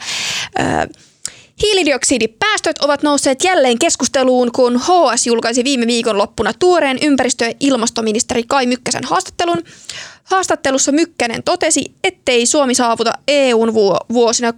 [1.61, 8.43] Hiilidioksidipäästöt ovat nousseet jälleen keskusteluun, kun HS julkaisi viime viikon loppuna tuoreen ympäristö- ja ilmastoministeri
[8.43, 9.63] Kai Mykkäsen haastattelun.
[10.27, 14.55] Haastattelussa Mykkänen totesi, ettei Suomi saavuta EUn vuo- vuosina 2021-2025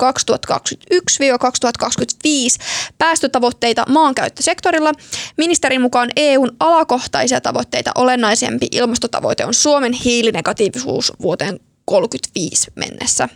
[2.98, 4.94] päästötavoitteita maankäyttösektorilla.
[5.38, 13.30] Ministerin mukaan EUn alakohtaisia tavoitteita olennaisempi ilmastotavoite on Suomen hiilinegatiivisuus vuoteen 35 mennessä.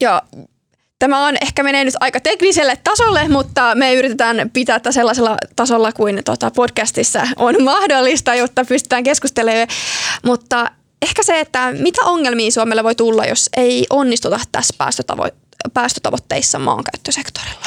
[0.00, 0.22] Ja
[0.98, 5.92] Tämä on ehkä menee nyt aika tekniselle tasolle, mutta me yritetään pitää tätä sellaisella tasolla
[5.92, 9.68] kuin tota podcastissa on mahdollista, jotta pystytään keskustelemaan.
[10.24, 10.70] Mutta
[11.04, 15.34] ehkä se, että mitä ongelmia Suomelle voi tulla, jos ei onnistuta tässä päästötavo-
[15.74, 17.66] päästötavoitteissa maankäyttösektorilla.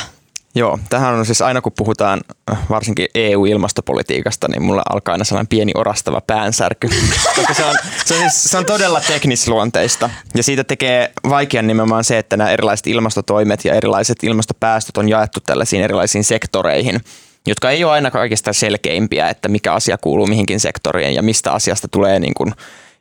[0.56, 2.22] Joo, tähän on siis aina kun puhutaan
[2.52, 6.90] äh, varsinkin EU-ilmastopolitiikasta, niin mulla alkaa aina sellainen pieni orastava päänsärky,
[7.36, 12.04] koska se on, se on, siis, se on todella teknisluonteista ja siitä tekee vaikean nimenomaan
[12.04, 17.02] se, että nämä erilaiset ilmastotoimet ja erilaiset ilmastopäästöt on jaettu tällaisiin erilaisiin sektoreihin,
[17.48, 21.88] jotka ei ole aina kaikista selkeimpiä, että mikä asia kuuluu mihinkin sektoriin ja mistä asiasta
[21.88, 22.54] tulee niin kuin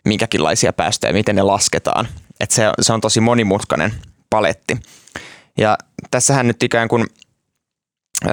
[0.07, 2.09] minkäkinlaisia päästöjä, miten ne lasketaan.
[2.41, 3.93] että se, se on tosi monimutkainen
[4.31, 4.77] paletti.
[5.59, 5.79] Ja
[6.11, 7.07] tässähän nyt ikään kuin
[8.27, 8.31] ö,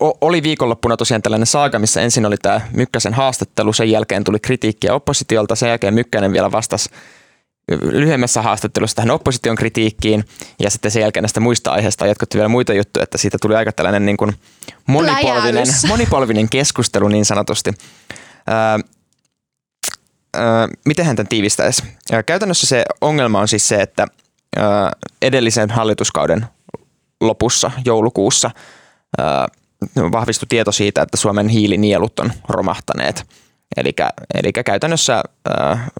[0.00, 4.94] oli viikonloppuna tosiaan tällainen saaga, missä ensin oli tämä Mykkäsen haastattelu, sen jälkeen tuli kritiikkiä
[4.94, 6.90] oppositiolta, sen jälkeen Mykkänen vielä vastasi
[7.82, 10.24] lyhyemmässä haastattelussa tähän opposition kritiikkiin
[10.60, 13.72] ja sitten sen jälkeen näistä muista aiheista jatkettu vielä muita juttuja, että siitä tuli aika
[13.72, 14.32] tällainen niin kuin
[14.86, 17.70] monipolvinen, monipolvinen keskustelu niin sanotusti.
[17.70, 18.88] Öö,
[20.36, 20.42] öö,
[20.84, 21.82] miten hän tämän tiivistäisi?
[22.26, 24.06] Käytännössä se ongelma on siis se, että
[25.22, 26.46] edellisen hallituskauden
[27.20, 28.50] lopussa, joulukuussa,
[30.12, 33.24] vahvistui tieto siitä, että Suomen hiilinielut on romahtaneet–
[33.76, 35.22] Eli, käytännössä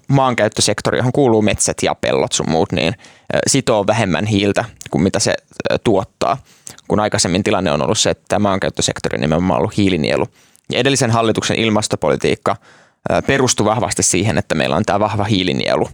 [0.07, 2.93] maankäyttösektori, johon kuuluu metsät ja pellot sun muut, niin
[3.47, 5.33] sitoo vähemmän hiiltä kuin mitä se
[5.83, 6.37] tuottaa.
[6.87, 10.27] Kun aikaisemmin tilanne on ollut se, että tämä maankäyttösektori on nimenomaan ollut hiilinielu.
[10.71, 12.55] Ja edellisen hallituksen ilmastopolitiikka
[13.27, 15.89] perustui vahvasti siihen, että meillä on tämä vahva hiilinielu,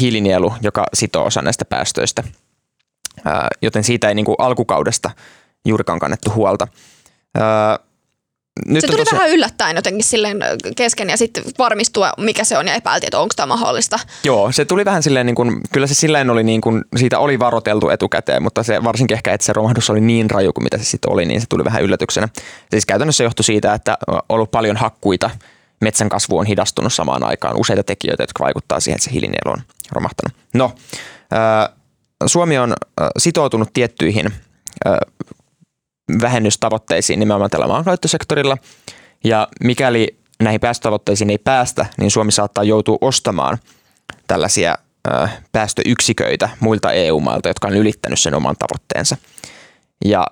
[0.00, 2.22] hiilinielu joka sitoo osa näistä päästöistä.
[3.62, 5.10] Joten siitä ei niin kuin alkukaudesta
[5.64, 6.68] juurikaan kannettu huolta.
[8.66, 9.16] Nyt se tuli tosi...
[9.16, 10.38] vähän yllättäen jotenkin silleen
[10.76, 13.98] kesken ja sitten varmistua, mikä se on ja epäiltiin, että onko tämä mahdollista.
[14.24, 17.38] Joo, se tuli vähän silleen, niin kuin, kyllä se silleen oli niin kuin, siitä oli
[17.38, 20.84] varoteltu etukäteen, mutta se varsinkin ehkä, että se romahdus oli niin raju kuin mitä se
[20.84, 22.28] sitten oli, niin se tuli vähän yllätyksenä.
[22.70, 25.30] Siis käytännössä johtui siitä, että on ollut paljon hakkuita,
[25.84, 29.62] metsän kasvu on hidastunut samaan aikaan, useita tekijöitä, jotka vaikuttaa siihen, että se hiilinielu on
[29.92, 30.36] romahtanut.
[30.54, 30.72] No,
[32.26, 32.74] Suomi on
[33.18, 34.32] sitoutunut tiettyihin
[36.20, 38.56] vähennystavoitteisiin nimenomaan tällä maankäyttösektorilla.
[39.24, 43.58] Ja mikäli näihin päästötavoitteisiin ei päästä, niin Suomi saattaa joutua ostamaan
[44.26, 44.74] tällaisia
[45.52, 49.16] päästöyksiköitä muilta EU-mailta, jotka on ylittänyt sen oman tavoitteensa.
[50.04, 50.26] Ja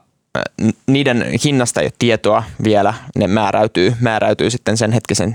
[0.86, 5.34] niiden hinnasta ei ole tietoa vielä, ne määräytyy, määräytyy sitten sen hetkisen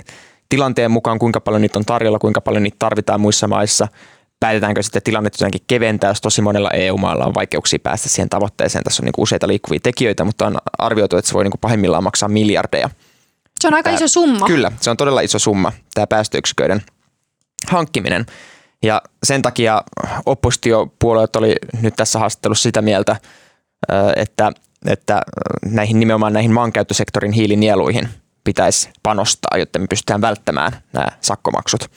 [0.50, 3.88] tilanteen mukaan, kuinka paljon niitä on tarjolla, kuinka paljon niitä tarvitaan muissa maissa–
[4.40, 8.84] päätetäänkö sitten tilannetta jotenkin keventää, jos tosi monella EU-maalla on vaikeuksia päästä siihen tavoitteeseen.
[8.84, 12.30] Tässä on niin useita liikkuvia tekijöitä, mutta on arvioitu, että se voi niin pahimmillaan maksaa
[12.30, 12.90] miljardeja.
[13.60, 14.48] Se on aika tämä, iso summa.
[14.48, 16.82] Kyllä, se on todella iso summa, tämä päästöyksiköiden
[17.68, 18.26] hankkiminen.
[18.84, 19.82] Ja sen takia
[20.26, 23.16] oppositiopuolueet oli nyt tässä haastattelussa sitä mieltä,
[24.16, 24.52] että,
[24.86, 25.22] että
[25.66, 28.10] näihin nimenomaan näihin maankäyttösektorin hiilinieluihin
[28.44, 31.90] pitäisi panostaa, jotta me pystytään välttämään nämä sakkomaksut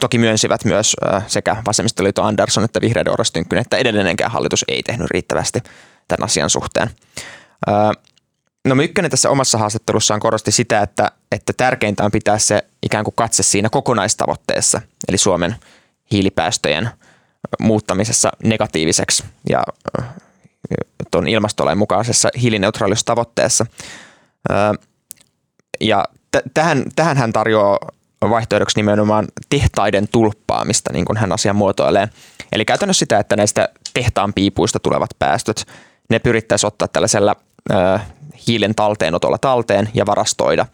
[0.00, 5.10] toki myönsivät myös sekä vasemmistoliitto Andersson että vihreiden Oras Tynkkynen, että edellinenkään hallitus ei tehnyt
[5.10, 5.62] riittävästi
[6.08, 6.90] tämän asian suhteen.
[8.68, 13.14] No Mykkänen tässä omassa haastattelussaan korosti sitä, että, että tärkeintä on pitää se ikään kuin
[13.14, 15.56] katse siinä kokonaistavoitteessa, eli Suomen
[16.12, 16.90] hiilipäästöjen
[17.60, 19.62] muuttamisessa negatiiviseksi ja
[21.10, 23.66] tuon ilmastolain mukaisessa hiilineutraalisuustavoitteessa.
[25.80, 26.04] Ja
[26.54, 27.78] tähän, tähän hän tarjoaa
[28.30, 32.08] vaihtoehdoksi nimenomaan tehtaiden tulppaamista, niin kuin hän asia muotoilee.
[32.52, 35.66] Eli käytännössä sitä, että näistä tehtaan piipuista tulevat päästöt,
[36.10, 37.36] ne pyrittäisiin ottaa tällaisella
[38.46, 40.66] hiilen talteenotolla talteen ja varastoida.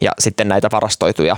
[0.00, 1.36] Ja sitten näitä varastoituja,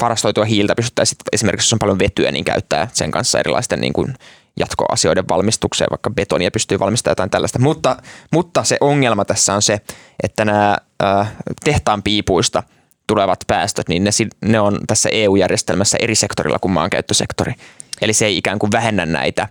[0.00, 4.14] varastoitua hiiltä pystyttäisiin esimerkiksi, jos on paljon vetyä, niin käyttää sen kanssa erilaisten niin kuin
[4.56, 7.58] jatkoasioiden valmistukseen, vaikka betonia pystyy valmistamaan jotain tällaista.
[7.58, 7.96] Mutta,
[8.32, 9.80] mutta se ongelma tässä on se,
[10.22, 11.26] että nämä ö,
[11.64, 12.62] tehtaan piipuista–
[13.06, 14.10] tulevat päästöt, niin ne,
[14.44, 17.52] ne on tässä EU-järjestelmässä eri sektorilla kuin maankäyttösektori.
[18.00, 19.48] Eli se ei ikään kuin vähennä näitä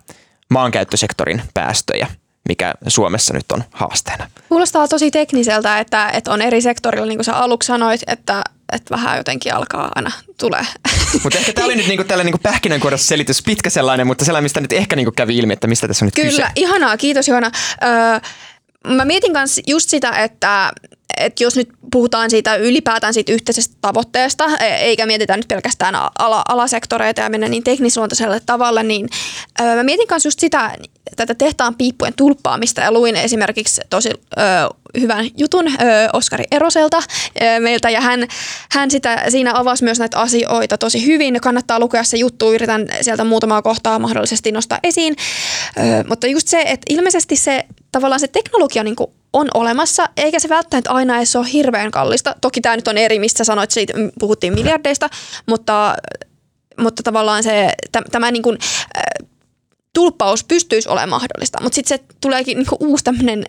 [0.50, 2.06] maankäyttösektorin päästöjä
[2.48, 4.30] mikä Suomessa nyt on haasteena.
[4.48, 8.94] Kuulostaa tosi tekniseltä, että, että on eri sektorilla, niin kuin sä aluksi sanoit, että, että
[8.94, 10.66] vähän jotenkin alkaa aina tulee.
[11.22, 14.60] Mutta ehkä tämä oli nyt niinku tällainen niinku pähkinänkuoressa selitys, pitkä sellainen, mutta sellainen, mistä
[14.60, 16.36] nyt ehkä niinku kävi ilmi, että mistä tässä on nyt Kyllä, kyse.
[16.36, 17.50] Kyllä, ihanaa, kiitos Johanna.
[17.84, 18.20] Öö,
[18.94, 20.72] mä mietin myös just sitä, että,
[21.16, 26.42] että jos nyt puhutaan siitä ylipäätään siitä yhteisestä tavoitteesta, e, eikä mietitä nyt pelkästään ala,
[26.48, 29.08] alasektoreita ja mennä niin teknisluontoiselle tavalla, niin
[29.76, 30.76] mä mietin myös just sitä,
[31.16, 34.42] tätä tehtaan piippujen tulppaamista ja luin esimerkiksi tosi ö,
[35.00, 35.72] hyvän jutun ö,
[36.12, 38.26] Oskari Eroselta ö, meiltä ja hän,
[38.70, 41.40] hän sitä, siinä avasi myös näitä asioita tosi hyvin.
[41.40, 45.16] Kannattaa lukea se juttu, yritän sieltä muutamaa kohtaa mahdollisesti nostaa esiin.
[45.78, 50.38] Ö, mutta just se, että ilmeisesti se tavallaan se teknologia niin kuin on olemassa, eikä
[50.38, 52.34] se välttämättä aina edes ole hirveän kallista.
[52.40, 55.10] Toki tämä nyt on eri, mistä sanoit, siitä puhuttiin miljardeista,
[55.46, 55.94] mutta,
[56.80, 57.72] mutta tavallaan se,
[58.12, 58.58] tämä niin kuin,
[58.96, 59.28] äh,
[59.92, 61.62] tulppaus pystyisi olemaan mahdollista.
[61.62, 63.44] Mutta sitten se tuleekin niin kuin uusi tämmöinen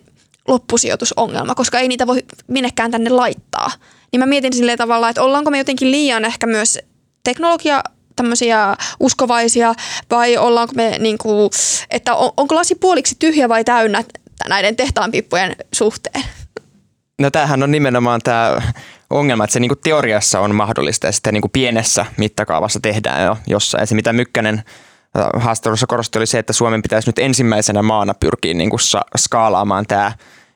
[0.48, 3.70] loppusijoitusongelma, koska ei niitä voi minnekään tänne laittaa.
[4.12, 6.78] Niin mä mietin silleen tavalla, että ollaanko me jotenkin liian ehkä myös
[7.24, 7.82] teknologia
[8.16, 9.74] tämmöisiä uskovaisia
[10.10, 11.50] vai ollaanko me niin kuin,
[11.90, 14.04] että on, onko lasi puoliksi tyhjä vai täynnä
[14.48, 16.24] näiden tehtaanpippujen suhteen?
[17.18, 18.62] No tämähän on nimenomaan tämä
[19.10, 23.24] ongelma, että se niin kuin teoriassa on mahdollista ja sitten niin kuin pienessä mittakaavassa tehdään
[23.24, 23.86] jo jossain.
[23.86, 24.54] Se mitä Mykkänen
[25.18, 29.04] äh, haastattelussa korosti oli se, että Suomen pitäisi nyt ensimmäisenä maana pyrkiä niin kuin sa-
[29.16, 30.12] skaalaamaan tämä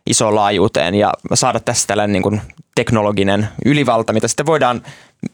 [0.07, 2.41] iso laajuuteen ja saada tässä tällainen niin kuin
[2.75, 4.83] teknologinen ylivalta, mitä sitten voidaan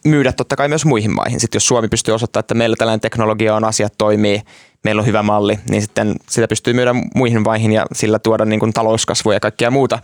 [0.04, 1.40] myydä totta kai myös muihin maihin.
[1.40, 4.42] Sitten jos Suomi pystyy osoittamaan, että meillä tällainen teknologia on, asiat toimii,
[4.84, 8.60] meillä on hyvä malli, niin sitten sitä pystyy myydä muihin maihin ja sillä tuoda niin
[8.60, 9.98] kuin talouskasvua ja kaikkea muuta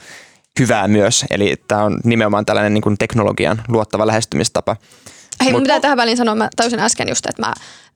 [0.61, 1.25] hyvää myös.
[1.31, 4.77] Eli tämä on nimenomaan tällainen niin kuin teknologian luottava lähestymistapa.
[5.45, 7.55] Hei, Mut, pitää tähän väliin sanoa, mä täysin äsken just, että mä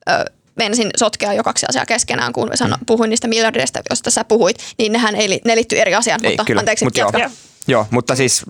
[0.09, 0.25] ö,
[0.55, 2.85] menisin sotkea jo kaksi asiaa keskenään, kun sano, mm.
[2.85, 6.43] puhuin niistä miljardeista, joista sä puhuit, niin nehän ei, ne liittyy eri asiaan, ei, mutta
[6.43, 7.11] kyllä, anteeksi, mut joo,
[7.67, 8.45] joo, mutta siis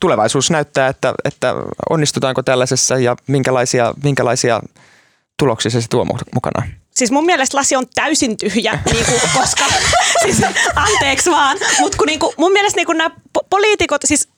[0.00, 1.54] tulevaisuus näyttää, että, että
[1.90, 4.60] onnistutaanko tällaisessa ja minkälaisia, minkälaisia
[5.38, 6.04] tuloksia se tuo
[6.34, 6.66] mukana.
[6.96, 9.64] Siis mun mielestä lasi on täysin tyhjä, niin kuin, koska,
[10.22, 10.36] siis
[10.76, 14.28] anteeksi vaan, mutta kun niin kuin, mun mielestä niin kuin nämä po- poliitikot, siis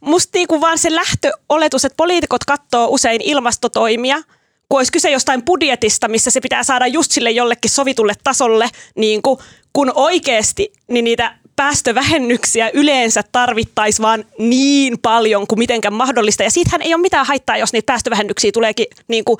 [0.00, 4.22] musta niin kuin vaan se lähtöoletus, että poliitikot katsoo usein ilmastotoimia,
[4.68, 9.22] kun olisi kyse jostain budjetista, missä se pitää saada just sille jollekin sovitulle tasolle, niin
[9.22, 9.38] kuin,
[9.72, 16.42] kun oikeasti niin niitä päästövähennyksiä yleensä tarvittaisiin vaan niin paljon kuin mitenkään mahdollista.
[16.42, 19.38] Ja siitähän ei ole mitään haittaa, jos niitä päästövähennyksiä tuleekin niin kuin,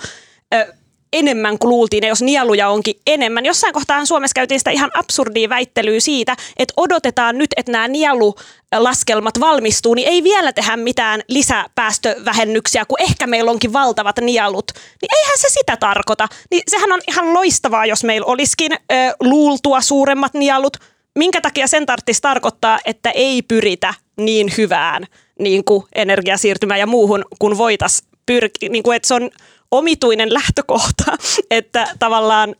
[0.54, 0.74] ö,
[1.12, 3.46] enemmän kuin luultiin, ja jos nieluja onkin enemmän.
[3.46, 9.40] Jossain kohtaa Suomessa käytiin sitä ihan absurdia väittelyä siitä, että odotetaan nyt, että nämä nielulaskelmat
[9.40, 14.72] valmistuu, niin ei vielä tehdä mitään lisäpäästövähennyksiä, kun ehkä meillä onkin valtavat nielut.
[15.02, 16.28] Niin eihän se sitä tarkoita.
[16.50, 20.76] Niin sehän on ihan loistavaa, jos meillä olisikin ö, luultua suuremmat nielut.
[21.18, 25.06] Minkä takia sen tarvitsisi tarkoittaa, että ei pyritä niin hyvään
[25.38, 28.68] niin kuin energiasiirtymään ja muuhun, kun voitaisiin pyrkiä.
[28.68, 29.30] Niin kuin, että se on
[29.70, 31.04] omituinen lähtökohta,
[31.50, 32.54] että tavallaan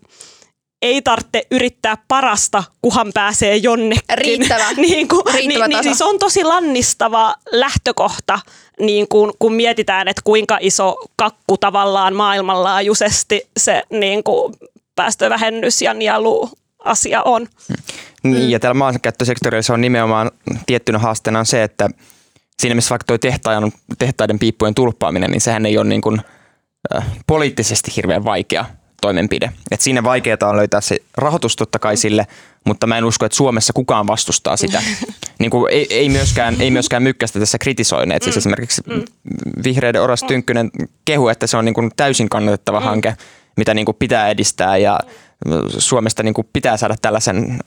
[0.82, 4.02] ei tarvitse yrittää parasta, kuhan pääsee jonnekin.
[4.14, 5.82] Riittävä, niin kuin, Riittävä niin, taso.
[5.82, 8.40] niin siis on tosi lannistava lähtökohta,
[8.80, 14.54] niin kuin, kun mietitään, että kuinka iso kakku tavallaan maailmanlaajuisesti se niin kuin
[14.94, 16.50] päästövähennys ja nielu
[16.84, 17.46] asia on.
[18.22, 20.30] Niin, ja tällä maankäyttösektorilla se on nimenomaan
[20.66, 21.88] tiettynä haasteena on se, että
[22.60, 26.20] siinä missä vaikka tuo tehtaiden, tehtaiden piippujen tulppaaminen, niin sehän ei ole niin kuin–
[27.26, 28.64] poliittisesti hirveän vaikea
[29.00, 29.52] toimenpide.
[29.70, 32.26] Et siinä vaikeaa on löytää se rahoitus totta kai sille,
[32.64, 34.82] mutta mä en usko, että Suomessa kukaan vastustaa sitä.
[35.38, 38.22] niin kuin ei, ei, myöskään, ei myöskään mykkästä tässä kritisoineet.
[38.22, 38.38] Siis mm.
[38.38, 39.02] esimerkiksi mm.
[39.64, 40.70] vihreiden Oras Tynkkynen
[41.04, 42.86] kehu, että se on niin kuin täysin kannatettava mm.
[42.86, 43.16] hanke,
[43.56, 45.00] mitä niin kuin pitää edistää ja
[45.78, 47.58] Suomesta niin kuin pitää saada tällaisen,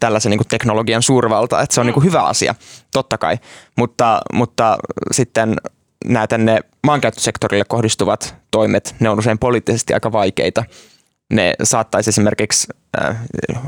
[0.00, 2.54] tällaisen niin kuin teknologian suurvalta, että se on niin kuin hyvä asia,
[2.92, 3.38] totta kai.
[3.76, 4.78] Mutta, mutta
[5.12, 5.56] sitten
[6.04, 10.64] nämä tänne maankäyttösektorille kohdistuvat toimet, ne on usein poliittisesti aika vaikeita.
[11.32, 12.66] Ne saattaisi esimerkiksi
[13.02, 13.16] äh,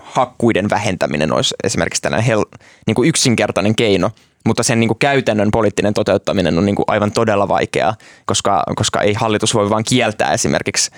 [0.05, 2.45] hakkuiden vähentäminen olisi esimerkiksi tällainen hel,
[2.87, 4.11] niin kuin yksinkertainen keino,
[4.47, 7.95] mutta sen niin kuin käytännön poliittinen toteuttaminen on niin kuin aivan todella vaikeaa,
[8.25, 10.91] koska, koska ei hallitus voi vain kieltää esimerkiksi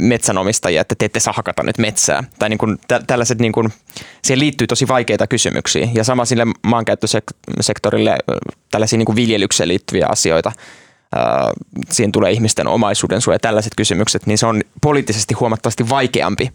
[0.00, 2.24] metsänomistajia, että te ette saa hakata nyt metsää.
[2.38, 3.72] Tai niin kuin tä- tällaiset, niin kuin,
[4.24, 5.88] siihen liittyy tosi vaikeita kysymyksiä.
[5.94, 8.16] Ja sama sille maankäyttösektorille
[8.70, 10.52] tällaisia niin kuin viljelykseen liittyviä asioita.
[11.16, 11.52] Äh,
[11.90, 16.52] siihen tulee ihmisten omaisuuden suoja ja tällaiset kysymykset, niin se on poliittisesti huomattavasti vaikeampi,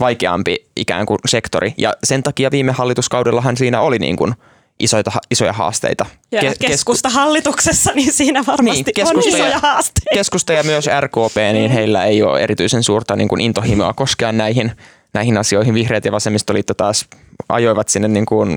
[0.00, 1.74] vaikeampi ikään kuin sektori.
[1.78, 4.34] Ja sen takia viime hallituskaudellahan siinä oli niin kuin–
[4.80, 6.06] isoita, isoja haasteita.
[6.32, 10.10] Ja Ke- keskusta hallituksessa, niin siinä varmasti niin, on isoja ja, haasteita.
[10.14, 11.74] Keskusta ja myös RKP, niin mm.
[11.74, 14.72] heillä ei ole erityisen suurta niin kuin intohimoa koskea näihin,
[15.12, 15.74] näihin asioihin.
[15.74, 17.06] Vihreät ja vasemmistoliitto taas
[17.48, 18.56] ajoivat sinne niin kuin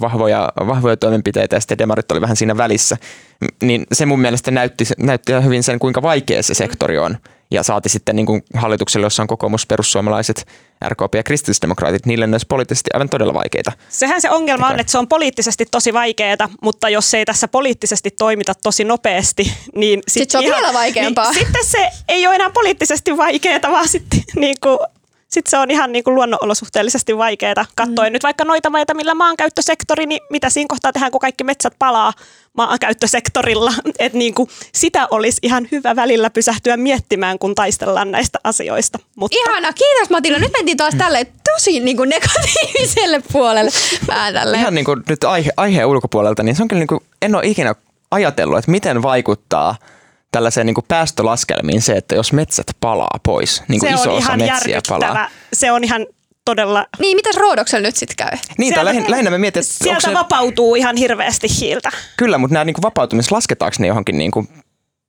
[0.00, 2.96] vahvoja, vahvoja toimenpiteitä ja sitten demarit oli vähän siinä välissä.
[3.62, 7.16] Niin se mun mielestä näytti, näytti hyvin sen, kuinka vaikea se sektori on.
[7.50, 10.46] Ja saati sitten niin kuin hallitukselle, jossa on kokoomus, perussuomalaiset,
[10.88, 13.72] RKP ja kristillisdemokraatit, niille ne olisi poliittisesti aivan todella vaikeita.
[13.88, 18.10] Sehän se ongelma on, että se on poliittisesti tosi vaikeaa, mutta jos ei tässä poliittisesti
[18.10, 21.30] toimita tosi nopeasti, niin sitten sit se on ihan, vielä vaikeampaa.
[21.30, 24.78] Niin sitten se ei ole enää poliittisesti vaikeaa, vaan sitten niin kuin
[25.36, 27.66] sitten se on ihan niin kuin luonnonolosuhteellisesti vaikeaa.
[27.74, 28.12] Katsoen mm.
[28.12, 32.12] nyt vaikka noita maita, millä maankäyttösektori, niin mitä siinä kohtaa tehdään, kun kaikki metsät palaa
[32.52, 33.72] maankäyttösektorilla.
[33.98, 38.98] Et niin kuin sitä olisi ihan hyvä välillä pysähtyä miettimään, kun taistellaan näistä asioista.
[39.16, 39.38] Mutta...
[39.40, 40.38] Ihana, kiitos Matilda.
[40.38, 43.70] Nyt mentiin taas tälle tosi niin kuin negatiiviselle puolelle.
[44.06, 44.56] Vähän tälle.
[44.56, 47.46] Ihan niin kuin nyt aihe, aiheen ulkopuolelta, niin se on kyllä niin kuin, en ole
[47.46, 47.74] ikinä
[48.10, 49.76] ajatellut, että miten vaikuttaa–
[50.32, 54.16] tällaiseen niin kuin päästölaskelmiin se, että jos metsät palaa pois, niin kuin se iso on
[54.16, 55.28] osa ihan metsiä palaa.
[55.52, 56.06] Se on ihan
[56.44, 56.86] todella...
[56.98, 58.38] Niin, mitäs Roodoksella nyt sitten käy?
[58.58, 60.14] Niin, sieltä, lähin, lähinnä mä mietin, että Sieltä se...
[60.14, 61.90] vapautuu ihan hirveästi hiiltä.
[62.16, 64.48] Kyllä, mutta nämä niin kuin vapautumis, lasketaanko ne johonkin niin kuin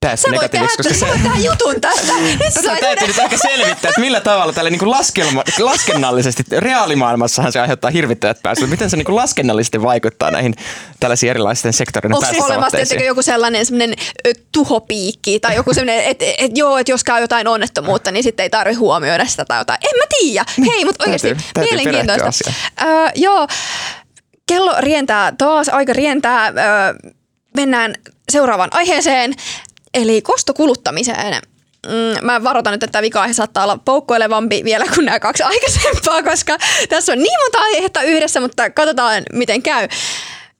[0.02, 2.14] tehdä, negatiiviksi, koska se, tehdä jutun tästä.
[2.54, 7.92] Tätä täytyy nyt ehkä selvittää, että millä tavalla tälle niin laskelma, laskennallisesti, reaalimaailmassahan se aiheuttaa
[7.92, 8.70] hirvittävät päästöt.
[8.70, 10.56] Miten se niin laskennallisesti vaikuttaa näihin
[11.00, 12.88] tällaisiin erilaisten sektoreiden Onko olemassa päästötavoitteisiin?
[12.88, 13.96] tietenkin joku sellainen semmoinen
[14.28, 18.44] ö, tuhopiikki tai joku sellainen, että et, joo, että jos käy jotain onnettomuutta, niin sitten
[18.44, 19.80] ei tarvitse huomioida sitä tai jotain.
[19.84, 20.46] En mä tiedä.
[20.72, 22.52] Hei, mutta oikeasti Täytyy- täytyy mielenkiintoista.
[22.78, 23.48] perehtyä Ö, joo,
[24.48, 26.48] kello rientää taas, aika rientää.
[26.48, 26.52] Ö,
[27.56, 27.96] mennään
[28.32, 29.34] seuraavaan aiheeseen,
[29.94, 31.42] eli kostokuluttamiseen.
[31.88, 36.24] Mm, mä varoitan nyt, että tämä vika-aihe saattaa olla poukkoilevampi vielä kuin nämä kaksi aikaisempaa,
[36.24, 36.58] koska
[36.90, 39.88] tässä on niin monta aihetta yhdessä, mutta katsotaan miten käy.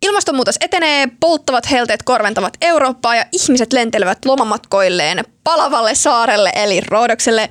[0.02, 7.50] Ilmastonmuutos etenee, polttavat helteet korventavat Eurooppaa ja ihmiset lentelevät lomamatkoilleen palavalle saarelle eli Roodokselle.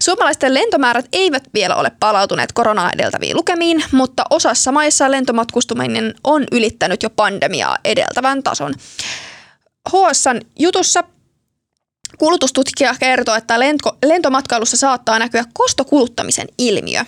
[0.00, 7.02] Suomalaisten lentomäärät eivät vielä ole palautuneet koronaa edeltäviin lukemiin, mutta osassa maissa lentomatkustuminen on ylittänyt
[7.02, 8.74] jo pandemiaa edeltävän tason.
[9.90, 11.04] HSN jutussa
[12.18, 17.04] kulutustutkija kertoo, että lento, lentomatkailussa saattaa näkyä kostokuluttamisen ilmiö.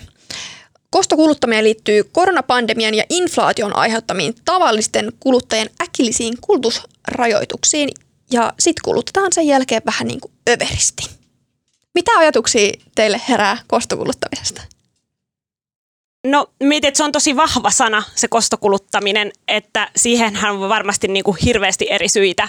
[0.89, 7.89] Kostokuluttaminen liittyy koronapandemian ja inflaation aiheuttamiin tavallisten kuluttajien äkillisiin kulutusrajoituksiin
[8.31, 11.09] ja sitten kulutetaan sen jälkeen vähän niin kuin överisti.
[11.93, 14.61] Mitä ajatuksia teille herää kostokuluttamisesta?
[16.27, 21.23] No mietin, että se on tosi vahva sana, se kostokuluttaminen, että siihenhän on varmasti niin
[21.23, 22.47] kuin hirveästi eri syitä,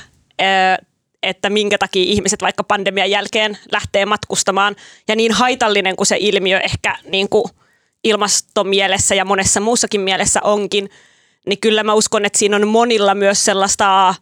[1.22, 4.76] että minkä takia ihmiset vaikka pandemian jälkeen lähtee matkustamaan.
[5.08, 7.44] Ja niin haitallinen kuin se ilmiö ehkä niin kuin
[8.04, 10.90] ilmastomielessä ja monessa muussakin mielessä onkin,
[11.46, 14.14] niin kyllä mä uskon, että siinä on monilla myös sellaista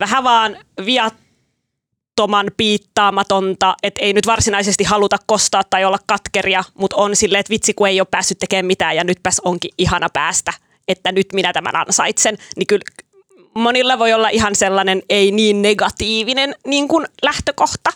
[0.00, 7.16] vähän vaan viattoman piittaamatonta, että ei nyt varsinaisesti haluta kostaa tai olla katkeria, mutta on
[7.16, 10.52] silleen, että vitsi kun ei ole päässyt tekemään mitään ja nytpäs onkin ihana päästä,
[10.88, 12.84] että nyt minä tämän ansaitsen, niin kyllä
[13.54, 17.90] monilla voi olla ihan sellainen ei niin negatiivinen niin kuin lähtökohta.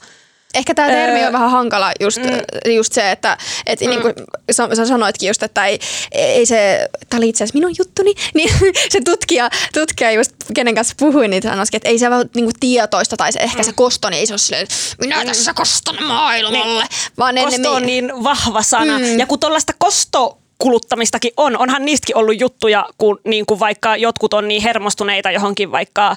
[0.55, 2.75] Ehkä tämä termi Öö, on vähän hankala, just, mm.
[2.75, 3.89] just se, että et mm.
[3.89, 4.15] niin kuin
[4.51, 5.79] sä, sä sanoitkin just, että ei,
[6.13, 8.51] ei se, tämä oli itse asiassa minun juttuni, niin
[8.89, 12.61] se tutkija, tutkija just, kenen kanssa puhuin, niin sanoisikin, että ei se ole niin kuin
[12.61, 16.05] tietoista tai se, ehkä se kosto, niin ei se ole silleen, että minä tässä kostan
[16.05, 16.85] maailmalle,
[17.19, 18.99] vaan Kosto on niin vahva sana.
[18.99, 19.05] Mm.
[19.05, 19.19] Mm.
[19.19, 21.59] Ja kun tuollaista kosto kuluttamistakin on.
[21.59, 26.17] Onhan niistäkin ollut juttuja, kun niin kuin vaikka jotkut on niin hermostuneita johonkin vaikka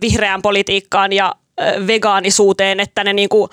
[0.00, 1.34] vihreään politiikkaan ja
[1.86, 3.50] vegaanisuuteen, että ne niin kuin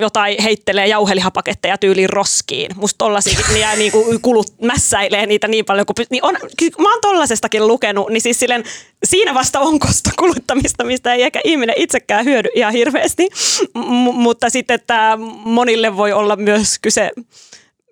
[0.00, 2.70] jotain heittelee jauhelihapaketteja tyyliin roskiin.
[2.76, 6.90] Musta tollasikin niin jää niinku kulut, mässäilee niitä niin paljon kuin niin on, ky- Mä
[6.90, 8.64] oon tollasestakin lukenut, niin siis silleen,
[9.04, 13.28] siinä vasta on kosta kuluttamista, mistä ei ehkä ihminen itsekään hyödy ihan hirveästi.
[13.74, 17.10] M- mutta sitten, että monille voi olla myös kyse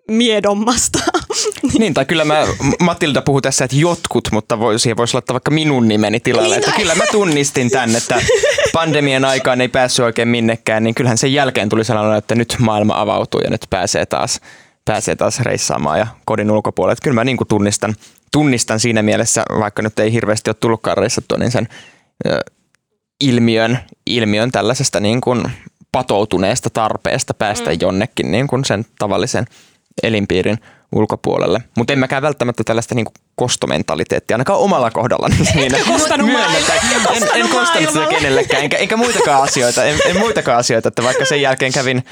[0.08, 0.98] miedommasta.
[1.78, 2.46] Niin, tai kyllä mä,
[2.80, 6.56] Matilda puhuu tässä, että jotkut, mutta voi, siihen voisi laittaa vaikka minun nimeni tilalle.
[6.56, 8.22] Niin, Että kyllä mä tunnistin tämän, että
[8.72, 13.00] pandemian aikaan ei päässyt oikein minnekään, niin kyllähän sen jälkeen tuli sellainen, että nyt maailma
[13.00, 14.40] avautuu ja nyt pääsee taas,
[14.84, 16.92] pääsee taas reissaamaan ja kodin ulkopuolelle.
[16.92, 17.94] Että kyllä mä niin kuin tunnistan,
[18.32, 21.68] tunnistan siinä mielessä, vaikka nyt ei hirveästi ole tullutkaan reissattua, niin sen
[22.26, 22.40] ö,
[23.20, 25.42] ilmiön, ilmiön tällaisesta niin kuin
[25.92, 27.76] patoutuneesta tarpeesta päästä mm.
[27.80, 29.46] jonnekin niin kuin sen tavallisen
[30.02, 30.58] elinpiirin
[30.92, 31.60] ulkopuolelle.
[31.76, 36.72] Mutta en mäkään välttämättä tällaista niin kuin kostomentaliteettia, ainakaan omalla kohdallani siinä kostanut myönnettä.
[36.74, 41.02] En, en kostanut kostanut sitä kenellekään, enkä, enkä muitakaan asioita, en, en muitakaan asioita, että
[41.02, 42.04] vaikka sen jälkeen kävin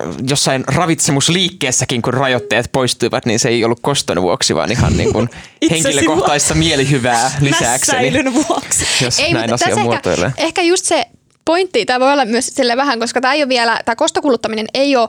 [0.00, 5.12] ö, jossain ravitsemusliikkeessäkin, kun rajoitteet poistuivat, niin se ei ollut koston vuoksi, vaan ihan niin
[5.12, 5.30] kuin
[5.70, 9.04] henkilökohtaista mielihyvää lisäkseni, Mässäilyn vuoksi.
[9.04, 10.26] jos Ei, näin asia muotoilee.
[10.26, 11.06] ehkä, ehkä just se
[11.44, 14.96] pointti, tämä voi olla myös sille vähän, koska tämä ei ole vielä, tämä kostokuluttaminen ei
[14.96, 15.08] ole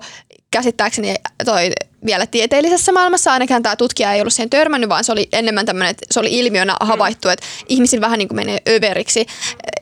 [0.51, 1.15] käsittääkseni
[1.45, 1.71] toi
[2.05, 5.91] vielä tieteellisessä maailmassa, ainakaan tämä tutkija ei ollut siihen törmännyt, vaan se oli enemmän tämmöinen,
[5.91, 9.19] että se oli ilmiönä havaittu, että ihmisillä vähän niin kuin menee överiksi.
[9.19, 9.27] Eh,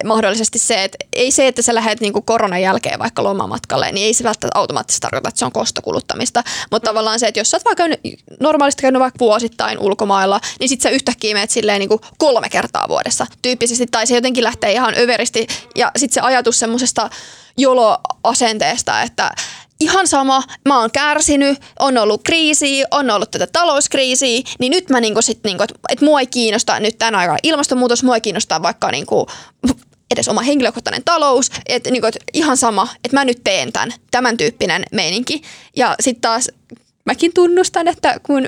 [0.06, 4.06] mahdollisesti se, että ei se, että sä lähdet niin kuin koronan jälkeen vaikka lomamatkalle, niin
[4.06, 7.58] ei se välttämättä automaattisesti tarkoita, että se on kostokuluttamista, mutta tavallaan se, että jos sä
[7.58, 8.00] oot vaikka käynyt,
[8.40, 12.90] normaalisti käynyt vaikka vuosittain ulkomailla, niin sit sä yhtäkkiä menet silleen niin kuin kolme kertaa
[12.90, 17.10] vuodessa tyyppisesti, tai se jotenkin lähtee ihan överisti, ja sitten se ajatus semmoisesta
[17.58, 19.32] jolo-asenteesta, että
[19.80, 25.02] ihan sama, mä oon kärsinyt, on ollut kriisiä, on ollut tätä talouskriisiä, niin nyt mä
[25.02, 28.62] niinku sit niinku, että et mua ei kiinnosta nyt tänä aikana ilmastonmuutos, mua ei kiinnosta
[28.62, 29.28] vaikka niinku
[30.12, 34.38] edes oma henkilökohtainen talous, että niinku, et ihan sama, että mä nyt teen tämän, tämän
[34.38, 35.42] tyyppinen meininki.
[35.76, 36.50] Ja sitten taas
[37.06, 38.46] mäkin tunnustan, että kun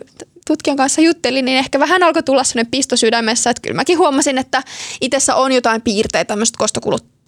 [0.48, 4.38] tutkijan kanssa juttelin, niin ehkä vähän alkoi tulla sellainen pisto sydämessä, että kyllä mäkin huomasin,
[4.38, 4.64] että
[5.02, 6.58] itsessä on jotain piirteitä tämmöistä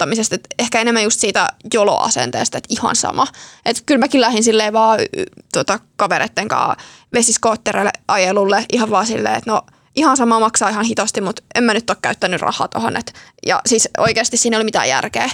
[0.00, 3.26] kostokuluttamisesta, että ehkä enemmän just siitä joloasenteesta, että ihan sama.
[3.64, 4.98] Että kyllä mäkin lähdin silleen vaan
[5.52, 6.76] tota, kavereitten kanssa
[7.12, 9.62] vesiskoottereille ajelulle ihan vaan silleen, että no
[9.96, 12.96] ihan sama maksaa ihan hitosti, mutta en mä nyt ole käyttänyt rahaa tohon.
[12.96, 13.12] Et,
[13.46, 15.30] ja siis oikeasti siinä ei ole mitään järkeä.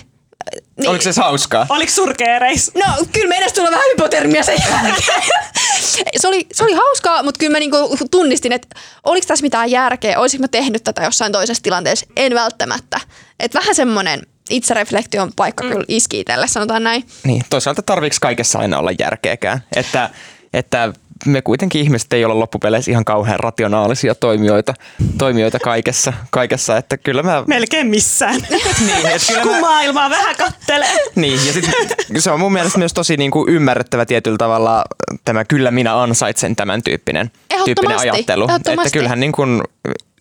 [0.77, 1.67] Niin, Oliko se hauskaa?
[1.69, 2.71] Oliko surkea reissu?
[2.75, 4.59] No kyllä meidän tulla vähän hypotermia sen
[6.17, 8.69] se, oli, se oli hauskaa, mutta kyllä mä niinku tunnistin, että
[9.05, 12.07] oliko tässä mitään järkeä, olisiko mä tehnyt tätä jossain toisessa tilanteessa.
[12.17, 13.01] En välttämättä.
[13.41, 15.71] Et vähän semmoinen itsereflektion paikka mm.
[15.71, 17.05] kyllä iski itselle, sanotaan näin.
[17.25, 19.61] Niin, toisaalta tarviiko kaikessa aina olla järkeäkään.
[19.77, 20.11] Että,
[20.53, 20.93] että
[21.25, 24.75] me kuitenkin ihmiset ei ole loppupeleissä ihan kauhean rationaalisia toimijoita,
[25.19, 27.45] toimijoita kaikessa, kaikessa, että kyllä mä...
[27.47, 28.41] Melkein missään,
[28.87, 29.61] niin, että kyllä kun mä...
[29.61, 30.97] maailmaa vähän kattelee.
[31.15, 31.71] Niin, ja sit,
[32.19, 34.85] se on mun mielestä myös tosi niin kuin ymmärrettävä tietyllä tavalla
[35.25, 37.31] tämä kyllä minä ansaitsen tämän tyyppinen,
[37.65, 38.49] tyyppinen ajattelu.
[38.55, 39.63] Että kyllähän niin kuin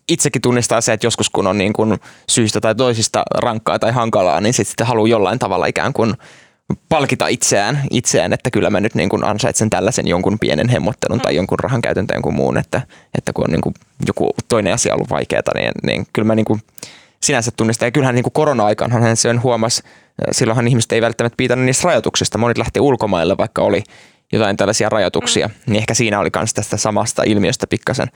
[0.08, 1.98] itsekin tunnistaa se, että joskus kun on niin kuin
[2.28, 6.14] syystä tai toisista rankkaa tai hankalaa, niin sitten haluaa jollain tavalla ikään kuin
[6.88, 11.36] palkita itseään, itseään, että kyllä mä nyt niin kuin ansaitsen tällaisen jonkun pienen hemmottelun tai
[11.36, 12.82] jonkun rahan käytön tai jonkun muun, että,
[13.18, 13.74] että kun on niin kuin
[14.06, 16.60] joku toinen asia ollut vaikeaa, niin, niin kyllä mä niin kuin
[17.22, 17.86] sinänsä tunnistan.
[17.86, 19.82] Ja kyllähän niin kuin korona-aikaan se on huomas,
[20.30, 22.38] silloinhan ihmiset ei välttämättä piitannut niistä rajoituksista.
[22.38, 23.82] Monet lähti ulkomaille, vaikka oli
[24.32, 25.54] jotain tällaisia rajoituksia, mm.
[25.66, 28.08] niin ehkä siinä oli myös tästä samasta ilmiöstä pikkasen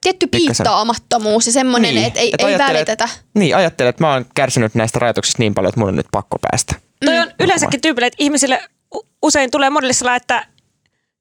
[0.00, 3.08] tietty piittaamattomuus ja semmoinen, niin, että ei, et ei välitetä.
[3.34, 6.36] Niin, ajattelen, että mä oon kärsinyt näistä rajoituksista niin paljon, että mun on nyt pakko
[6.50, 6.74] päästä.
[7.04, 7.44] Toi on mm.
[7.44, 8.62] yleensäkin tyypille, että ihmisille
[9.22, 10.46] usein tulee monelle että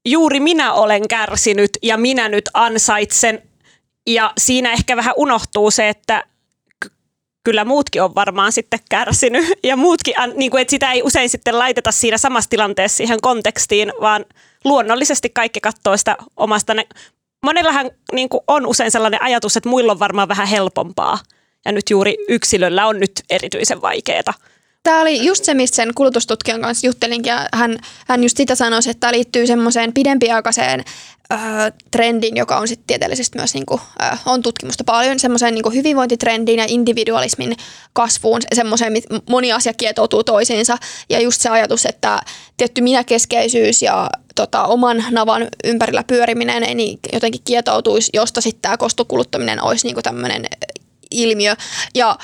[0.07, 3.41] juuri minä olen kärsinyt ja minä nyt ansaitsen.
[4.07, 6.23] Ja siinä ehkä vähän unohtuu se, että
[7.43, 9.45] kyllä muutkin on varmaan sitten kärsinyt.
[9.63, 13.93] Ja muutkin, niin kuin, että sitä ei usein sitten laiteta siinä samassa tilanteessa siihen kontekstiin,
[14.01, 14.25] vaan
[14.65, 16.73] luonnollisesti kaikki katsoo sitä omasta.
[16.73, 16.87] Ne,
[17.47, 21.19] monellahan niin kuin on usein sellainen ajatus, että muilla on varmaan vähän helpompaa.
[21.65, 24.33] Ja nyt juuri yksilöllä on nyt erityisen vaikeaa.
[24.83, 28.79] Tämä oli just se, mistä sen kulutustutkijan kanssa juttelinkin, ja hän, hän just sitä sanoi,
[28.79, 30.83] että tämä liittyy semmoiseen pidempiaikaiseen
[31.33, 31.35] ö,
[31.91, 36.65] trendin, joka on sitten tieteellisesti myös niinku, ö, on tutkimusta paljon, semmoiseen niinku hyvinvointitrendiin ja
[36.67, 37.55] individualismin
[37.93, 38.93] kasvuun, semmoiseen,
[39.29, 40.77] moni asia kietoutuu toisiinsa,
[41.09, 42.21] ja just se ajatus, että
[42.57, 48.77] tietty minäkeskeisyys ja tota, oman navan ympärillä pyöriminen ei niin jotenkin kietoutuisi, josta sitten tämä
[48.77, 50.45] kostokuluttaminen olisi niinku tämmöinen
[51.11, 51.55] ilmiö,
[51.95, 52.17] ja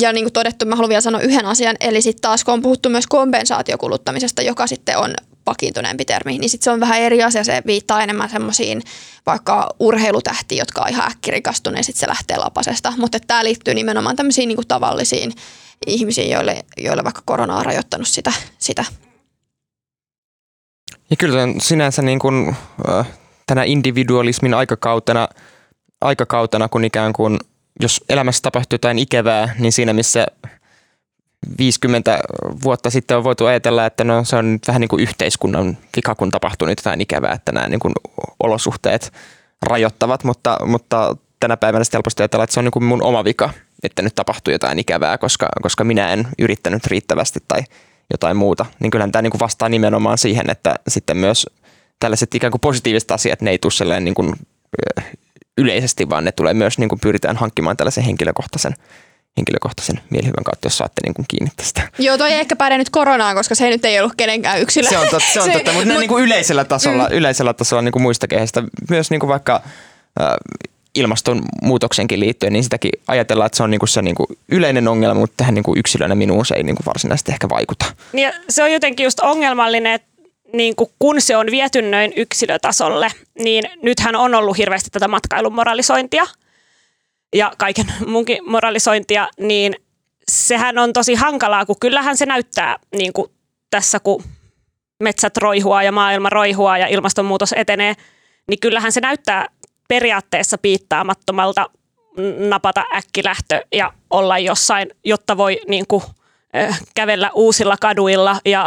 [0.00, 2.62] ja niin kuin todettu, mä haluan vielä sanoa yhden asian, eli sitten taas kun on
[2.62, 5.14] puhuttu myös kompensaatiokuluttamisesta, joka sitten on
[5.46, 8.82] vakiintuneempi termi, niin sitten se on vähän eri asia, se viittaa enemmän semmoisiin
[9.26, 14.48] vaikka urheilutähtiin, jotka on ihan äkkirikastuneet, sitten se lähtee lapasesta, mutta tämä liittyy nimenomaan tämmöisiin
[14.48, 15.32] niin tavallisiin
[15.86, 18.32] ihmisiin, joille, joille vaikka korona on rajoittanut sitä.
[18.58, 18.84] sitä.
[21.10, 22.56] Ja kyllä sinänsä niin kuin,
[22.88, 23.06] äh,
[23.46, 25.28] tänä individualismin aikakautena,
[26.00, 27.38] aikakautena, kun ikään kuin–
[27.80, 30.26] jos elämässä tapahtuu jotain ikävää, niin siinä missä
[31.58, 32.18] 50
[32.62, 36.30] vuotta sitten on voitu ajatella, että no, se on vähän niin kuin yhteiskunnan vika, kun
[36.30, 37.94] tapahtuu nyt jotain ikävää, että nämä niin kuin
[38.42, 39.12] olosuhteet
[39.62, 43.24] rajoittavat, mutta, mutta tänä päivänä sitten helposti ajatellaan, että se on niin kuin mun oma
[43.24, 43.50] vika,
[43.82, 47.60] että nyt tapahtuu jotain ikävää, koska, koska minä en yrittänyt riittävästi tai
[48.12, 48.66] jotain muuta.
[48.80, 51.46] Niin kyllähän tämä niin kuin vastaa nimenomaan siihen, että sitten myös
[52.00, 54.34] tällaiset ikään kuin positiiviset asiat, ne ei tule niin kuin
[55.58, 58.74] yleisesti, vaan ne tulee myös, niin kuin pyritään hankkimaan tällaisen henkilökohtaisen
[59.36, 61.82] henkilökohtaisen mielihyvän kautta, jos saatte niin kuin kiinni tästä.
[61.98, 64.88] Joo, toi ei ehkä päde nyt koronaan, koska se nyt ei ollut kenenkään yksilö.
[64.88, 67.16] Se on totta, se on totta mutta mut, niin kuin yleisellä tasolla, mm.
[67.16, 69.62] yleisellä tasolla niin kuin muista kehistä, myös niin kuin vaikka
[70.20, 70.26] äh,
[70.96, 75.20] ilmastonmuutoksenkin liittyen, niin sitäkin ajatellaan, että se on niin kuin se niin kuin yleinen ongelma,
[75.20, 77.84] mutta tähän niin kuin yksilönä minuun se ei niin kuin varsinaisesti ehkä vaikuta.
[78.12, 80.08] Niin se on jotenkin just ongelmallinen, että
[80.52, 85.54] niin kuin kun se on viety noin yksilötasolle, niin nythän on ollut hirveästi tätä matkailun
[85.54, 86.26] moralisointia
[87.34, 89.76] ja kaiken munkin moralisointia, niin
[90.30, 93.30] sehän on tosi hankalaa, kun kyllähän se näyttää niin kuin
[93.70, 94.22] tässä, kun
[95.02, 97.94] metsät roihua ja maailma roihua ja ilmastonmuutos etenee,
[98.48, 99.46] niin kyllähän se näyttää
[99.88, 101.70] periaatteessa piittaamattomalta
[102.38, 106.02] napata äkkilähtö ja olla jossain, jotta voi niin kuin–
[106.94, 108.66] kävellä uusilla kaduilla ja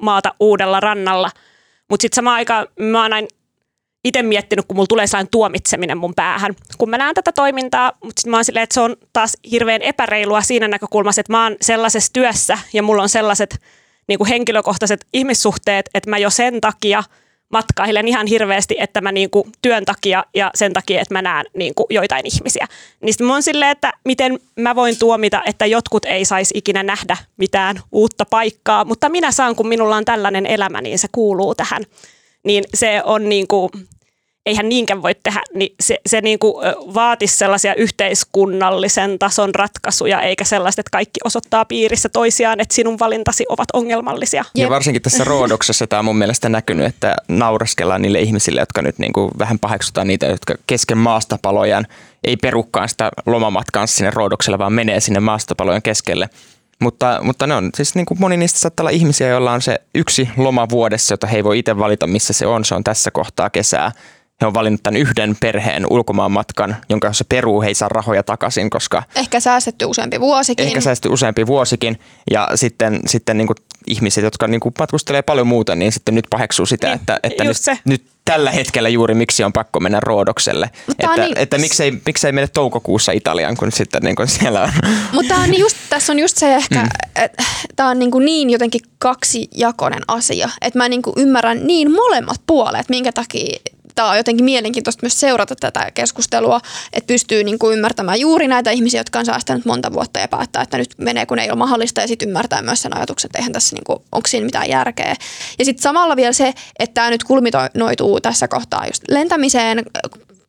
[0.00, 1.30] maata uudella rannalla.
[1.90, 3.28] Mutta sitten samaan aikaan mä oon aina
[4.04, 8.20] itse miettinyt, kun mulla tulee sellainen tuomitseminen mun päähän, kun mä näen tätä toimintaa, mutta
[8.20, 11.56] sitten mä oon silleen, että se on taas hirveän epäreilua siinä näkökulmassa, että mä oon
[11.60, 13.58] sellaisessa työssä ja mulla on sellaiset
[14.08, 17.02] niin kuin henkilökohtaiset ihmissuhteet, että mä jo sen takia–
[17.54, 21.86] matkailen ihan hirveästi, että mä niinku työn takia ja sen takia, että mä näen niinku
[21.90, 22.66] joitain ihmisiä.
[23.00, 27.16] Niin mä oon silleen, että miten mä voin tuomita, että jotkut ei saisi ikinä nähdä
[27.36, 31.82] mitään uutta paikkaa, mutta minä saan, kun minulla on tällainen elämä, niin se kuuluu tähän.
[32.44, 33.70] Niin se on niinku,
[34.46, 36.54] eihän niinkään voi tehdä, niin se, se niin kuin
[36.94, 43.44] vaatisi sellaisia yhteiskunnallisen tason ratkaisuja, eikä sellaista, että kaikki osoittaa piirissä toisiaan, että sinun valintasi
[43.48, 44.44] ovat ongelmallisia.
[44.54, 48.98] Ja varsinkin tässä roodoksessa tämä on mun mielestä näkynyt, että nauraskellaan niille ihmisille, jotka nyt
[48.98, 51.86] niin kuin vähän paheksutaan niitä, jotka kesken maastapalojen
[52.24, 56.28] ei perukkaan sitä lomamatkaan sinne roodokselle, vaan menee sinne maastapalojen keskelle
[56.80, 59.78] Mutta, mutta ne on siis niin kuin moni niistä saattaa olla ihmisiä, joilla on se
[59.94, 62.64] yksi loma vuodessa, jota he ei voi itse valita, missä se on.
[62.64, 63.92] Se on tässä kohtaa kesää
[64.40, 68.22] he on valinnut tämän yhden perheen ulkomaan matkan, jonka se peruu, he ei saa rahoja
[68.22, 69.02] takaisin, koska...
[69.14, 70.66] Ehkä säästetty useampi vuosikin.
[70.66, 71.98] Ehkä säästetty useampi vuosikin.
[72.30, 73.56] Ja sitten, sitten niin kuin
[73.86, 77.44] ihmiset, jotka niin kuin matkustelee paljon muuta, niin sitten nyt paheksuu sitä, niin, että, että
[77.44, 77.78] nyt, se.
[77.84, 80.70] nyt tällä hetkellä juuri miksi on pakko mennä Roodokselle.
[80.86, 81.38] Mutta että, niin...
[81.38, 84.72] että miksei, miksei mene toukokuussa Italiaan, kun sitten niin kuin siellä on.
[85.12, 86.88] Mutta on just, tässä on just se ehkä, mm.
[87.16, 87.44] että
[87.76, 92.40] tämä on niin, kuin niin jotenkin kaksijakoinen asia, että mä niin kuin ymmärrän niin molemmat
[92.46, 93.58] puolet, minkä takia
[93.94, 96.60] tämä on jotenkin mielenkiintoista myös seurata tätä keskustelua,
[96.92, 100.62] että pystyy niin kuin ymmärtämään juuri näitä ihmisiä, jotka on säästänyt monta vuotta ja päättää,
[100.62, 103.52] että nyt menee kun ei ole mahdollista ja sitten ymmärtää myös sen ajatuksen, että eihän
[103.52, 105.16] tässä, niin kuin, onko siinä mitään järkeä.
[105.58, 109.84] Ja sitten samalla vielä se, että tämä nyt kulminoituu tässä kohtaa just lentämiseen,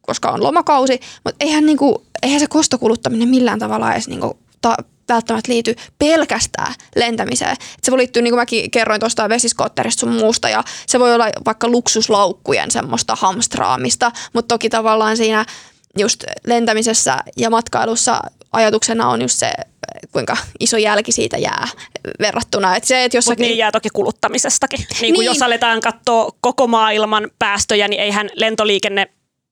[0.02, 4.38] koska on lomakausi, mutta eihän, niin kuin, eihän se kostokuluttaminen millään tavalla edes niin kuin,
[4.66, 7.51] ta- välttämättä liity pelkästään lentämiseen.
[7.51, 11.13] Et se voi liittyä, niin kuin mäkin kerroin tuosta vesiskootterista sun muusta, ja se voi
[11.13, 15.45] olla vaikka luksuslaukkujen semmoista hamstraamista, mutta toki tavallaan siinä
[15.97, 19.51] just lentämisessä ja matkailussa ajatuksena on just se,
[20.11, 21.68] kuinka iso jälki siitä jää
[22.20, 22.76] verrattuna.
[22.76, 23.43] Et se, et jossakin...
[23.43, 24.80] Mutta niin jää toki kuluttamisestakin.
[25.01, 25.26] Niin kuin niin.
[25.26, 29.07] jos aletaan katsoa koko maailman päästöjä, niin eihän lentoliikenne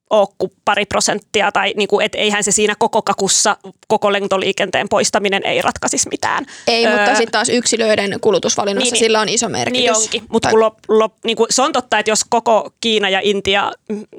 [0.10, 4.90] ole kuin pari prosenttia, tai niin kuin, et eihän se siinä koko kakussa koko lentoliikenteen
[4.90, 6.46] poistaminen ei ratkaisisi mitään.
[6.68, 9.82] Ei, öö, mutta sitten taas yksilöiden kulutusvalinnassa niin, niin, sillä on iso merkitys.
[9.82, 10.60] Niin onkin, mutta tai...
[10.60, 13.72] lop, lop, niin kuin, se on totta, että jos koko Kiina ja Intia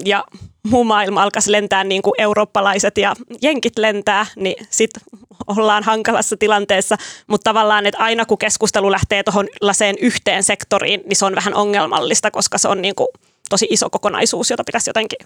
[0.04, 0.24] ja
[0.70, 5.02] muu maailma alkaisi lentää niin kuin eurooppalaiset ja jenkit lentää, niin sitten
[5.46, 11.16] ollaan hankalassa tilanteessa, mutta tavallaan, että aina kun keskustelu lähtee tuohon laseen yhteen sektoriin, niin
[11.16, 13.08] se on vähän ongelmallista, koska se on niin kuin
[13.50, 15.18] tosi iso kokonaisuus, jota pitäisi jotenkin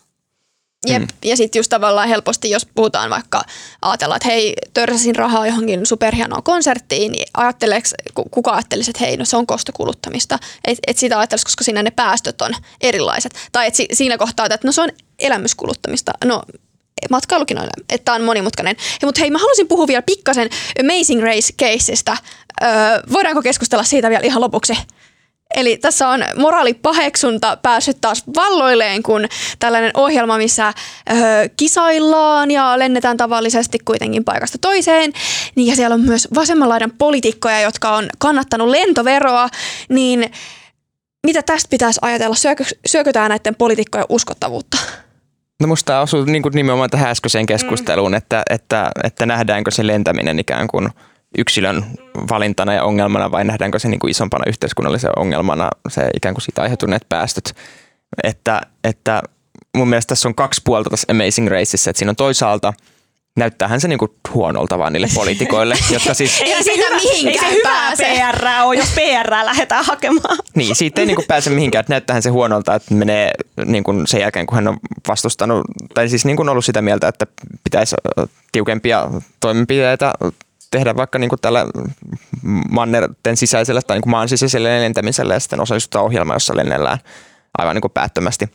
[0.86, 1.02] Jep.
[1.02, 1.08] Mm.
[1.24, 3.44] Ja sitten just tavallaan helposti, jos puhutaan vaikka,
[3.82, 7.88] ajatellaan, että hei, törsäsin rahaa johonkin superhienoon konserttiin, niin ajatteleeko,
[8.30, 10.38] kuka ajattelisi, että hei, no se on kostokuluttamista.
[10.64, 13.34] Että et sitä ajattelisi, koska siinä ne päästöt on erilaiset.
[13.52, 16.12] Tai että si, siinä kohtaa, että no se on elämyskuluttamista.
[16.24, 16.42] No
[17.10, 18.76] matkailukin on, että tämä on monimutkainen.
[19.04, 20.50] Mutta hei, mä haluaisin puhua vielä pikkasen
[20.80, 22.16] Amazing Race-keisistä.
[22.62, 22.68] Öö,
[23.12, 24.72] voidaanko keskustella siitä vielä ihan lopuksi?
[25.54, 29.26] Eli tässä on moraalipaheksunta päässyt taas valloilleen, kun
[29.58, 31.14] tällainen ohjelma, missä ö,
[31.56, 35.12] kisaillaan ja lennetään tavallisesti kuitenkin paikasta toiseen.
[35.54, 39.48] Niin ja siellä on myös vasemmanlaidan poliitikkoja, jotka on kannattanut lentoveroa.
[39.88, 40.30] Niin
[41.26, 42.34] mitä tästä pitäisi ajatella?
[42.34, 44.78] Syökö, syökö tämä näiden poliitikkojen uskottavuutta?
[45.60, 48.16] No musta tämä osuu niin kuin nimenomaan tähän äskeiseen keskusteluun, mm.
[48.16, 50.88] että, että, että nähdäänkö se lentäminen ikään kuin–
[51.38, 51.84] yksilön
[52.30, 56.62] valintana ja ongelmana vai nähdäänkö se niin kuin isompana yhteiskunnallisena ongelmana se ikään kuin siitä
[56.62, 57.54] aiheutuneet päästöt.
[58.24, 59.22] Että, että
[59.76, 62.72] mun mielestä tässä on kaksi puolta tässä Amazing Raceissa, että siinä on toisaalta
[63.38, 66.40] näyttäähän se niinku huonolta vaan niille poliitikoille, jotka siis...
[66.40, 70.38] Ei, se hyvä, mihinkään ei se hyvää PR ole, jos PR lähdetään hakemaan.
[70.54, 71.80] Niin, siitä ei niinku pääse mihinkään.
[71.80, 73.30] Että näyttäähän se huonolta, että menee
[73.64, 74.76] niinku sen jälkeen, kun hän on
[75.08, 77.26] vastustanut, tai siis niinku ollut sitä mieltä, että
[77.64, 77.96] pitäisi
[78.52, 79.10] tiukempia
[79.40, 80.12] toimenpiteitä
[80.70, 81.66] tehdä vaikka niin kuin tällä
[82.70, 86.98] mannerten sisäisellä tai niin kuin maan sisäisellä lentämisellä ja sitten osallistua ohjelmaan, jossa lennellään
[87.58, 88.48] aivan niin kuin päättömästi.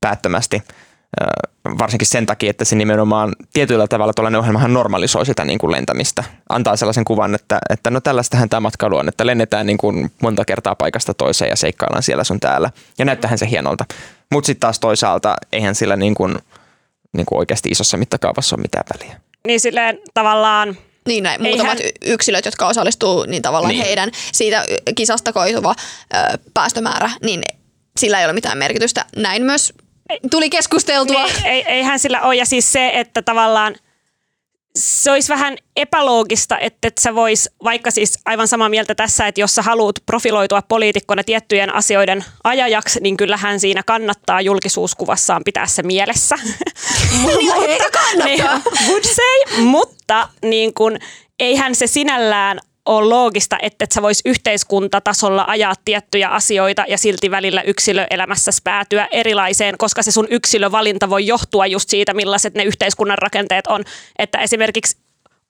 [0.00, 0.62] päättömästi.
[1.78, 6.24] Varsinkin sen takia, että se nimenomaan tietyllä tavalla tuollainen ohjelmahan normalisoi sitä niin kuin lentämistä.
[6.48, 10.44] Antaa sellaisen kuvan, että, että no tällaistähän tämä matkailu on, että lennetään niin kuin monta
[10.44, 12.70] kertaa paikasta toiseen ja seikkaillaan siellä sun täällä.
[12.98, 13.84] Ja näyttähän se hienolta.
[14.32, 16.38] Mutta sitten taas toisaalta eihän sillä niin kuin,
[17.12, 19.20] niin kuin oikeasti isossa mittakaavassa ole mitään väliä.
[19.46, 20.76] Niin silleen tavallaan–
[21.10, 21.92] niin näin, muutamat Eihän...
[22.04, 23.84] yksilöt, jotka osallistuu, niin tavallaan niin.
[23.84, 24.64] heidän siitä
[24.96, 25.74] kisasta koituva
[26.14, 27.42] ö, päästömäärä, niin
[27.98, 29.04] sillä ei ole mitään merkitystä.
[29.16, 29.72] Näin myös
[30.30, 31.24] tuli keskusteltua.
[31.24, 32.36] Niin, ei, eihän sillä ole.
[32.36, 33.76] Ja siis se, että tavallaan–
[34.76, 39.40] se olisi vähän epäloogista, että et sä vois, vaikka siis aivan samaa mieltä tässä, että
[39.40, 45.82] jos sä haluat profiloitua poliitikkona tiettyjen asioiden ajajaksi, niin kyllähän siinä kannattaa julkisuuskuvassaan pitää se
[45.82, 46.36] mielessä.
[46.42, 48.20] niin, kannattaa.
[48.24, 48.44] Niin,
[48.88, 50.98] would say, mutta niin kun,
[51.38, 57.30] eihän se sinällään ole loogista, että et sä vois yhteiskuntatasolla ajaa tiettyjä asioita ja silti
[57.30, 63.18] välillä yksilöelämässä päätyä erilaiseen, koska se sun yksilövalinta voi johtua just siitä, millaiset ne yhteiskunnan
[63.18, 63.84] rakenteet on.
[64.18, 64.96] Että esimerkiksi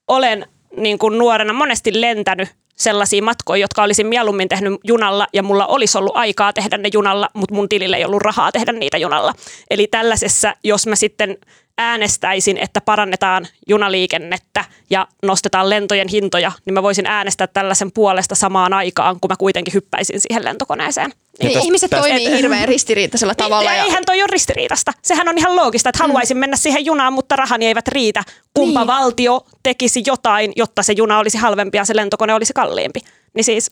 [0.08, 5.66] olen niin kuin nuorena monesti lentänyt sellaisia matkoja, jotka olisin mieluummin tehnyt junalla ja mulla
[5.66, 9.32] olisi ollut aikaa tehdä ne junalla, mutta mun tilille ei ollut rahaa tehdä niitä junalla.
[9.70, 11.38] Eli tällaisessa, jos mä sitten
[11.80, 18.72] äänestäisin, että parannetaan junaliikennettä ja nostetaan lentojen hintoja, niin mä voisin äänestää tällaisen puolesta samaan
[18.72, 21.12] aikaan, kun mä kuitenkin hyppäisin siihen lentokoneeseen.
[21.42, 23.70] Niin, täs- ihmiset täs- toimii et- hirveän ristiriitaisella tavalla.
[23.70, 24.92] Niin, ja- eihän toi ole ristiriitasta.
[25.02, 28.22] Sehän on ihan loogista, että haluaisin mennä siihen junaan, mutta rahani eivät riitä.
[28.54, 28.86] Kumpa Niin.
[28.86, 33.00] valtio tekisi jotain, jotta se juna olisi halvempi ja se lentokone olisi kalliimpi.
[33.34, 33.70] Niin siis,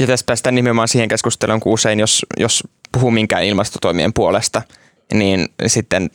[0.00, 2.62] Ja tässä päästään nimenomaan siihen keskusteluun, kun usein jos, jos
[2.92, 4.62] puhuu minkään ilmastotoimien puolesta,
[5.14, 6.10] niin sitten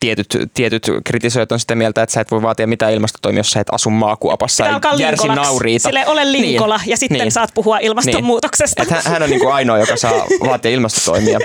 [0.00, 3.60] tietyt, tietyt kritisoijat on sitä mieltä, että sä et voi vaatia mitään ilmastotoimia, jos sä
[3.60, 5.88] et asu maakuopassa ja järsi nauriita.
[5.88, 8.82] Sille ole linkola ja sitten saat puhua ilmastonmuutoksesta.
[8.82, 8.94] Niin.
[8.94, 10.12] Et hän, hän on niin kuin ainoa, joka saa
[10.46, 11.38] vaatia ilmastotoimia.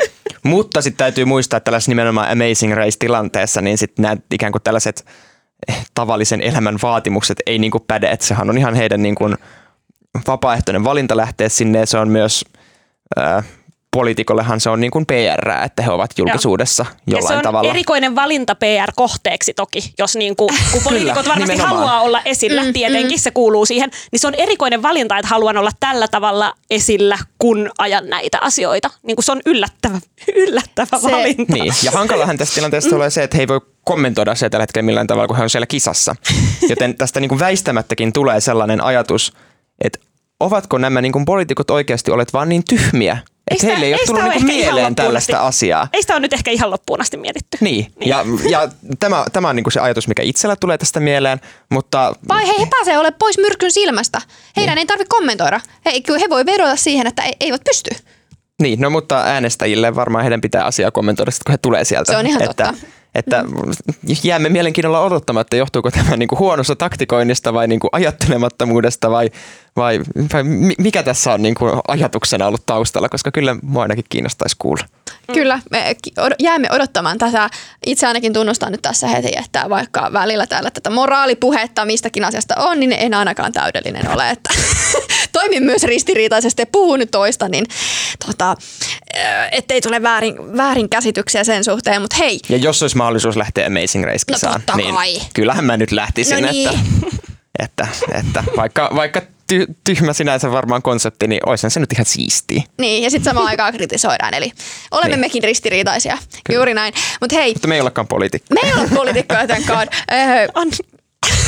[0.44, 5.06] Mutta sitten täytyy muistaa, että tällaisessa nimenomaan Amazing Race-tilanteessa, niin sitten nämä ikään kuin tällaiset
[5.68, 8.10] eh, tavallisen elämän vaatimukset ei niin kuin päde.
[8.10, 9.38] Että sehän on ihan heidän niin kuin
[10.28, 12.46] vapaaehtoinen valinta lähteä sinne ja se on myös...
[13.20, 13.46] Äh,
[13.96, 17.70] poliitikollehan se on niin kuin PR, että he ovat julkisuudessa ja se jollain on tavalla.
[17.70, 21.78] erikoinen valinta PR-kohteeksi toki, jos niin kuin, kun poliitikot varmasti nimenomaan.
[21.78, 25.58] haluaa olla esillä, mm, tietenkin se kuuluu siihen, niin se on erikoinen valinta, että haluan
[25.58, 28.90] olla tällä tavalla esillä, kun ajan näitä asioita.
[29.04, 30.00] Niin kuin se on yllättävä,
[30.48, 31.54] yllättävä Se- valinta.
[31.54, 34.86] Niin, ja hankalahan tässä tilanteessa tulee se, että he ei voi kommentoida se tällä hetkellä
[34.86, 36.16] millään tavalla, kun he on siellä kisassa.
[36.70, 39.34] Joten tästä niin kuin väistämättäkin tulee sellainen ajatus,
[39.84, 40.00] että
[40.40, 43.18] ovatko nämä niin kuin poliitikot oikeasti olet vaan niin tyhmiä,
[43.52, 45.48] että sitä- heille ei ole ei tullut niin ihan mieleen tällaista asti.
[45.48, 45.88] asiaa.
[45.94, 47.58] Ei sitä ole nyt ehkä ihan loppuun asti mietitty.
[47.62, 48.70] Niin, ja, ja
[49.00, 51.40] tämä, tämä on niin kuin se ajatus, mikä itsellä tulee tästä mieleen,
[51.70, 54.22] mutta Vai hei, he pääsee ole pois myrkyn silmästä.
[54.58, 54.80] Heidän Niin.
[54.80, 55.62] ei tarvitse kommentoida.
[55.86, 57.90] He, he voi vedota siihen, että ei, eivät pysty.
[58.62, 62.12] Niin, no mutta äänestäjille varmaan heidän pitää asiaa kommentoida, kun he tulee sieltä.
[62.12, 62.88] Se on ihan että, totta.
[63.16, 63.46] Että
[64.24, 69.30] jäämme mielenkiinnolla odottamaan, että johtuuko tämä niinku huonosta taktikoinnista vai niinku ajattelemattomuudesta vai,
[69.76, 70.00] vai,
[70.34, 74.84] vai mi- mikä tässä on niinku ajatuksena ollut taustalla, koska kyllä mua ainakin kiinnostaisi kuulla.
[75.34, 75.96] Kyllä, me
[76.40, 77.50] jäämme odottamaan tätä.
[77.86, 82.80] Itse ainakin tunnustan nyt tässä heti, että vaikka välillä täällä tätä moraalipuhetta mistäkin asiasta on,
[82.80, 84.30] niin en ainakaan täydellinen ole.
[84.30, 84.50] Että
[85.34, 87.66] toimin myös ristiriitaisesti ja puhun nyt toista, niin
[88.26, 88.56] tota,
[89.52, 92.02] ettei tule väärin, väärin käsityksiä sen suhteen.
[92.02, 96.42] Mutta hei, Ja jos olisi mahdollisuus lähteä Amazing Race-kisaan, No niin kyllähän mä nyt lähtisin,
[96.42, 96.70] No niin.
[96.70, 97.08] että,
[97.60, 97.88] että,
[98.20, 99.22] että vaikka, vaikka
[99.52, 102.64] ty, tyhmä sinänsä varmaan konsepti, niin olisihan se nyt ihan siistiä.
[102.78, 104.34] niin, ja sitten samaan aikaan kritisoidaan.
[104.34, 104.52] Eli
[104.92, 105.20] olemme Niin.
[105.20, 106.18] mekin ristiriitaisia.
[106.54, 106.94] Juuri näin.
[107.22, 108.48] Mutta hei, Mutta me ei olekaan poliitikko.
[108.54, 109.88] me ei ole poliitikkoja tämän God.
[110.14, 110.72] Öö, On,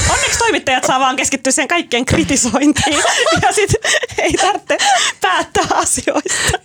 [0.10, 2.98] onneksi toimittajat saa vaan keskittyä sen kaikkeen kritisointiin
[3.42, 4.78] ja sitten ei tarvitse
[5.22, 6.60] päättää asioista.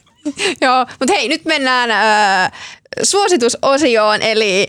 [0.61, 2.59] Joo, mutta hei, nyt mennään öö,
[3.03, 4.23] suositusosioon.
[4.23, 4.69] Eli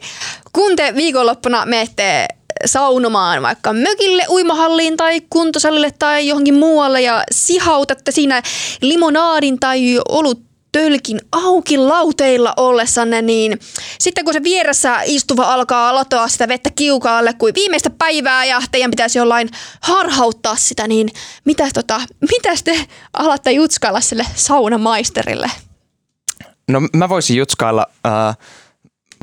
[0.54, 2.28] kun te viikonloppuna menette
[2.66, 8.42] saunomaan vaikka mökille, uimahalliin tai kuntosalille tai johonkin muualle ja sihautatte siinä
[8.82, 13.60] limonaadin tai olut tölkin auki lauteilla ollessanne, niin
[14.00, 18.92] sitten kun se vieressä istuva alkaa latoa sitä vettä kiukaalle kuin viimeistä päivää ja teidän
[18.92, 19.50] pitäisi jollain
[19.82, 21.10] harhauttaa sitä, niin
[21.46, 25.52] mitäs, tota, mitäs te alatte jutskailla sille saunamaisterille?
[26.68, 28.38] No mä voisin jutskailla, äh,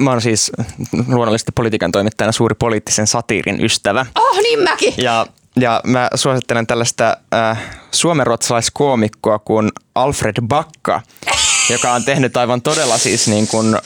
[0.01, 0.53] mä oon siis
[1.07, 4.07] luonnollisesti politiikan toimittajana suuri poliittisen satiirin ystävä.
[4.15, 4.95] Oh, niin mäkin.
[4.97, 5.27] Ja,
[5.61, 7.59] ja mä suosittelen tällaista äh,
[7.93, 11.01] suomenruotsalaiskoomikkoa kuin Alfred Bakka,
[11.73, 13.81] joka on tehnyt aivan todella siis niin kuin, äh,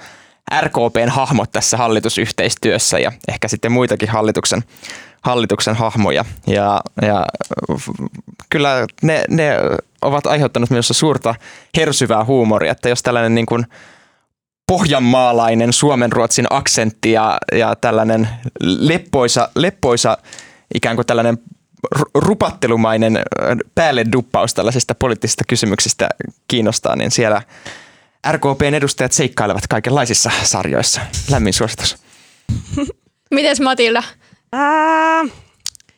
[0.60, 4.64] RKPn hahmot tässä hallitusyhteistyössä ja ehkä sitten muitakin hallituksen,
[5.22, 6.24] hallituksen hahmoja.
[6.46, 7.26] Ja, ja
[8.50, 9.56] kyllä ne, ne
[10.02, 11.34] ovat aiheuttaneet myös suurta
[11.76, 13.66] hersyvää huumoria, että jos tällainen niin kuin
[14.66, 18.28] pohjanmaalainen suomenruotsin aksentti ja, ja tällainen
[18.60, 20.18] leppoisa, leppoisa
[20.74, 21.38] ikään kuin tällainen
[22.14, 23.22] rupattelumainen ö,
[23.74, 26.08] päälle duppaus tällaisista poliittisista kysymyksistä
[26.48, 27.42] kiinnostaa, niin siellä
[28.32, 31.00] RKPn edustajat seikkailevat kaikenlaisissa sarjoissa.
[31.30, 31.96] Lämmin suositus.
[33.30, 34.02] Mites Matilda?
[34.52, 35.24] Ää,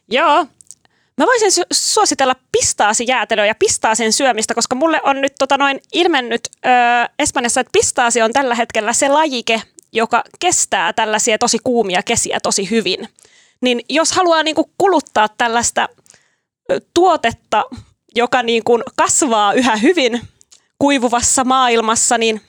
[0.09, 0.47] joo.
[1.18, 6.41] Mä voisin su- suositella pistaasijäätelöä ja pistaasen syömistä, koska mulle on nyt tota noin ilmennyt
[6.66, 6.68] ö,
[7.18, 9.62] Espanjassa, että pistaasi on tällä hetkellä se lajike,
[9.93, 13.09] joka kestää tällaisia tosi kuumia kesiä tosi hyvin.
[13.67, 15.89] Niin jos haluaa niinku kuluttaa tällaista
[16.95, 17.64] tuotetta,
[18.14, 20.21] joka niinku kasvaa yhä hyvin
[20.79, 22.41] kuivuvassa maailmassa, niin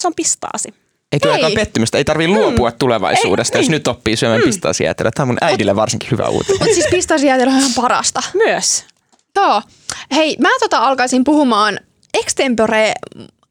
[0.00, 0.74] se on pistaasi.
[1.12, 1.54] Ei tulekaan Hei.
[1.54, 5.10] pettymystä, ei tarvitse luopua tulevaisuudesta, jos nyt oppii syömään pistaasiajäätelöä.
[5.14, 6.58] Tämä on mun äidille varsinkin hyvä uutinen.
[6.58, 8.22] Mutta siis pistasiajäätelö on ihan parasta.
[8.34, 8.84] Myös.
[9.36, 9.62] Joo.
[10.14, 11.80] Hei, mä tota alkaisin puhumaan
[12.14, 12.94] extempore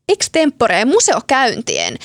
[0.09, 1.97] extempore museokäyntien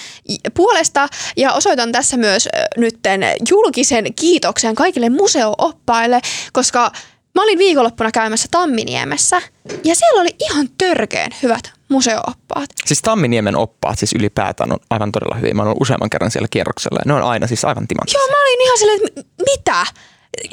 [0.54, 3.20] puolesta ja osoitan tässä myös nytten
[3.50, 6.20] julkisen kiitoksen kaikille museooppaille,
[6.52, 6.90] koska
[7.34, 9.42] mä olin viikonloppuna käymässä Tamminiemessä
[9.84, 12.70] ja siellä oli ihan törkeen hyvät museooppaat.
[12.86, 15.56] Siis Tamminiemen oppaat siis ylipäätään on aivan todella hyvin.
[15.56, 18.20] Mä olen useamman kerran siellä kierroksella ja ne on aina siis aivan timanttisia.
[18.20, 19.86] Joo, mä olin ihan silleen, että mitä?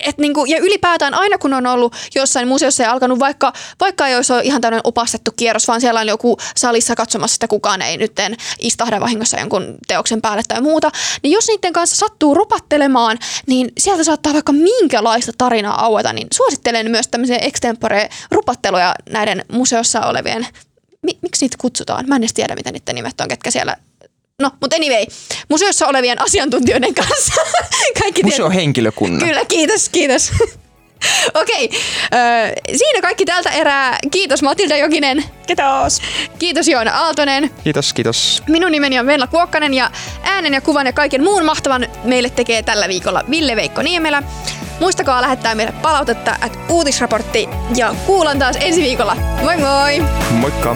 [0.05, 4.15] Et niinku, ja ylipäätään aina kun on ollut jossain museossa ja alkanut, vaikka, vaikka ei
[4.15, 8.11] olisi ihan tämmöinen opastettu kierros, vaan siellä on joku salissa katsomassa, että kukaan ei nyt
[8.59, 10.91] istahda vahingossa jonkun teoksen päälle tai muuta,
[11.23, 13.17] niin jos niiden kanssa sattuu rupattelemaan,
[13.47, 20.01] niin sieltä saattaa vaikka minkälaista tarinaa aueta, niin suosittelen myös tämmöisiä extempore rupatteluja näiden museossa
[20.05, 20.47] olevien
[21.21, 22.05] miksi niitä kutsutaan?
[22.07, 23.77] Mä en edes tiedä, mitä niiden nimet on, ketkä siellä
[24.41, 25.05] No, mutta anyway,
[25.49, 27.41] museossa olevien asiantuntijoiden kanssa.
[28.01, 29.27] Kaikki Museohenkilökunnan.
[29.27, 30.31] Kyllä, kiitos, kiitos.
[31.41, 32.77] Okei, okay.
[32.77, 33.97] siinä kaikki tältä erää.
[34.11, 35.23] Kiitos Matilda Jokinen.
[35.47, 36.01] Kiitos.
[36.39, 37.51] Kiitos Joona Aaltonen.
[37.63, 38.43] Kiitos, kiitos.
[38.47, 39.91] Minun nimeni on Venla Kuokkanen ja
[40.23, 44.23] äänen ja kuvan ja kaiken muun mahtavan meille tekee tällä viikolla Ville Veikko Niemelä.
[44.79, 49.15] Muistakaa lähettää meille palautetta at uutisraportti ja kuulan taas ensi viikolla.
[49.15, 49.99] Moi moi!
[50.31, 50.75] Moikka!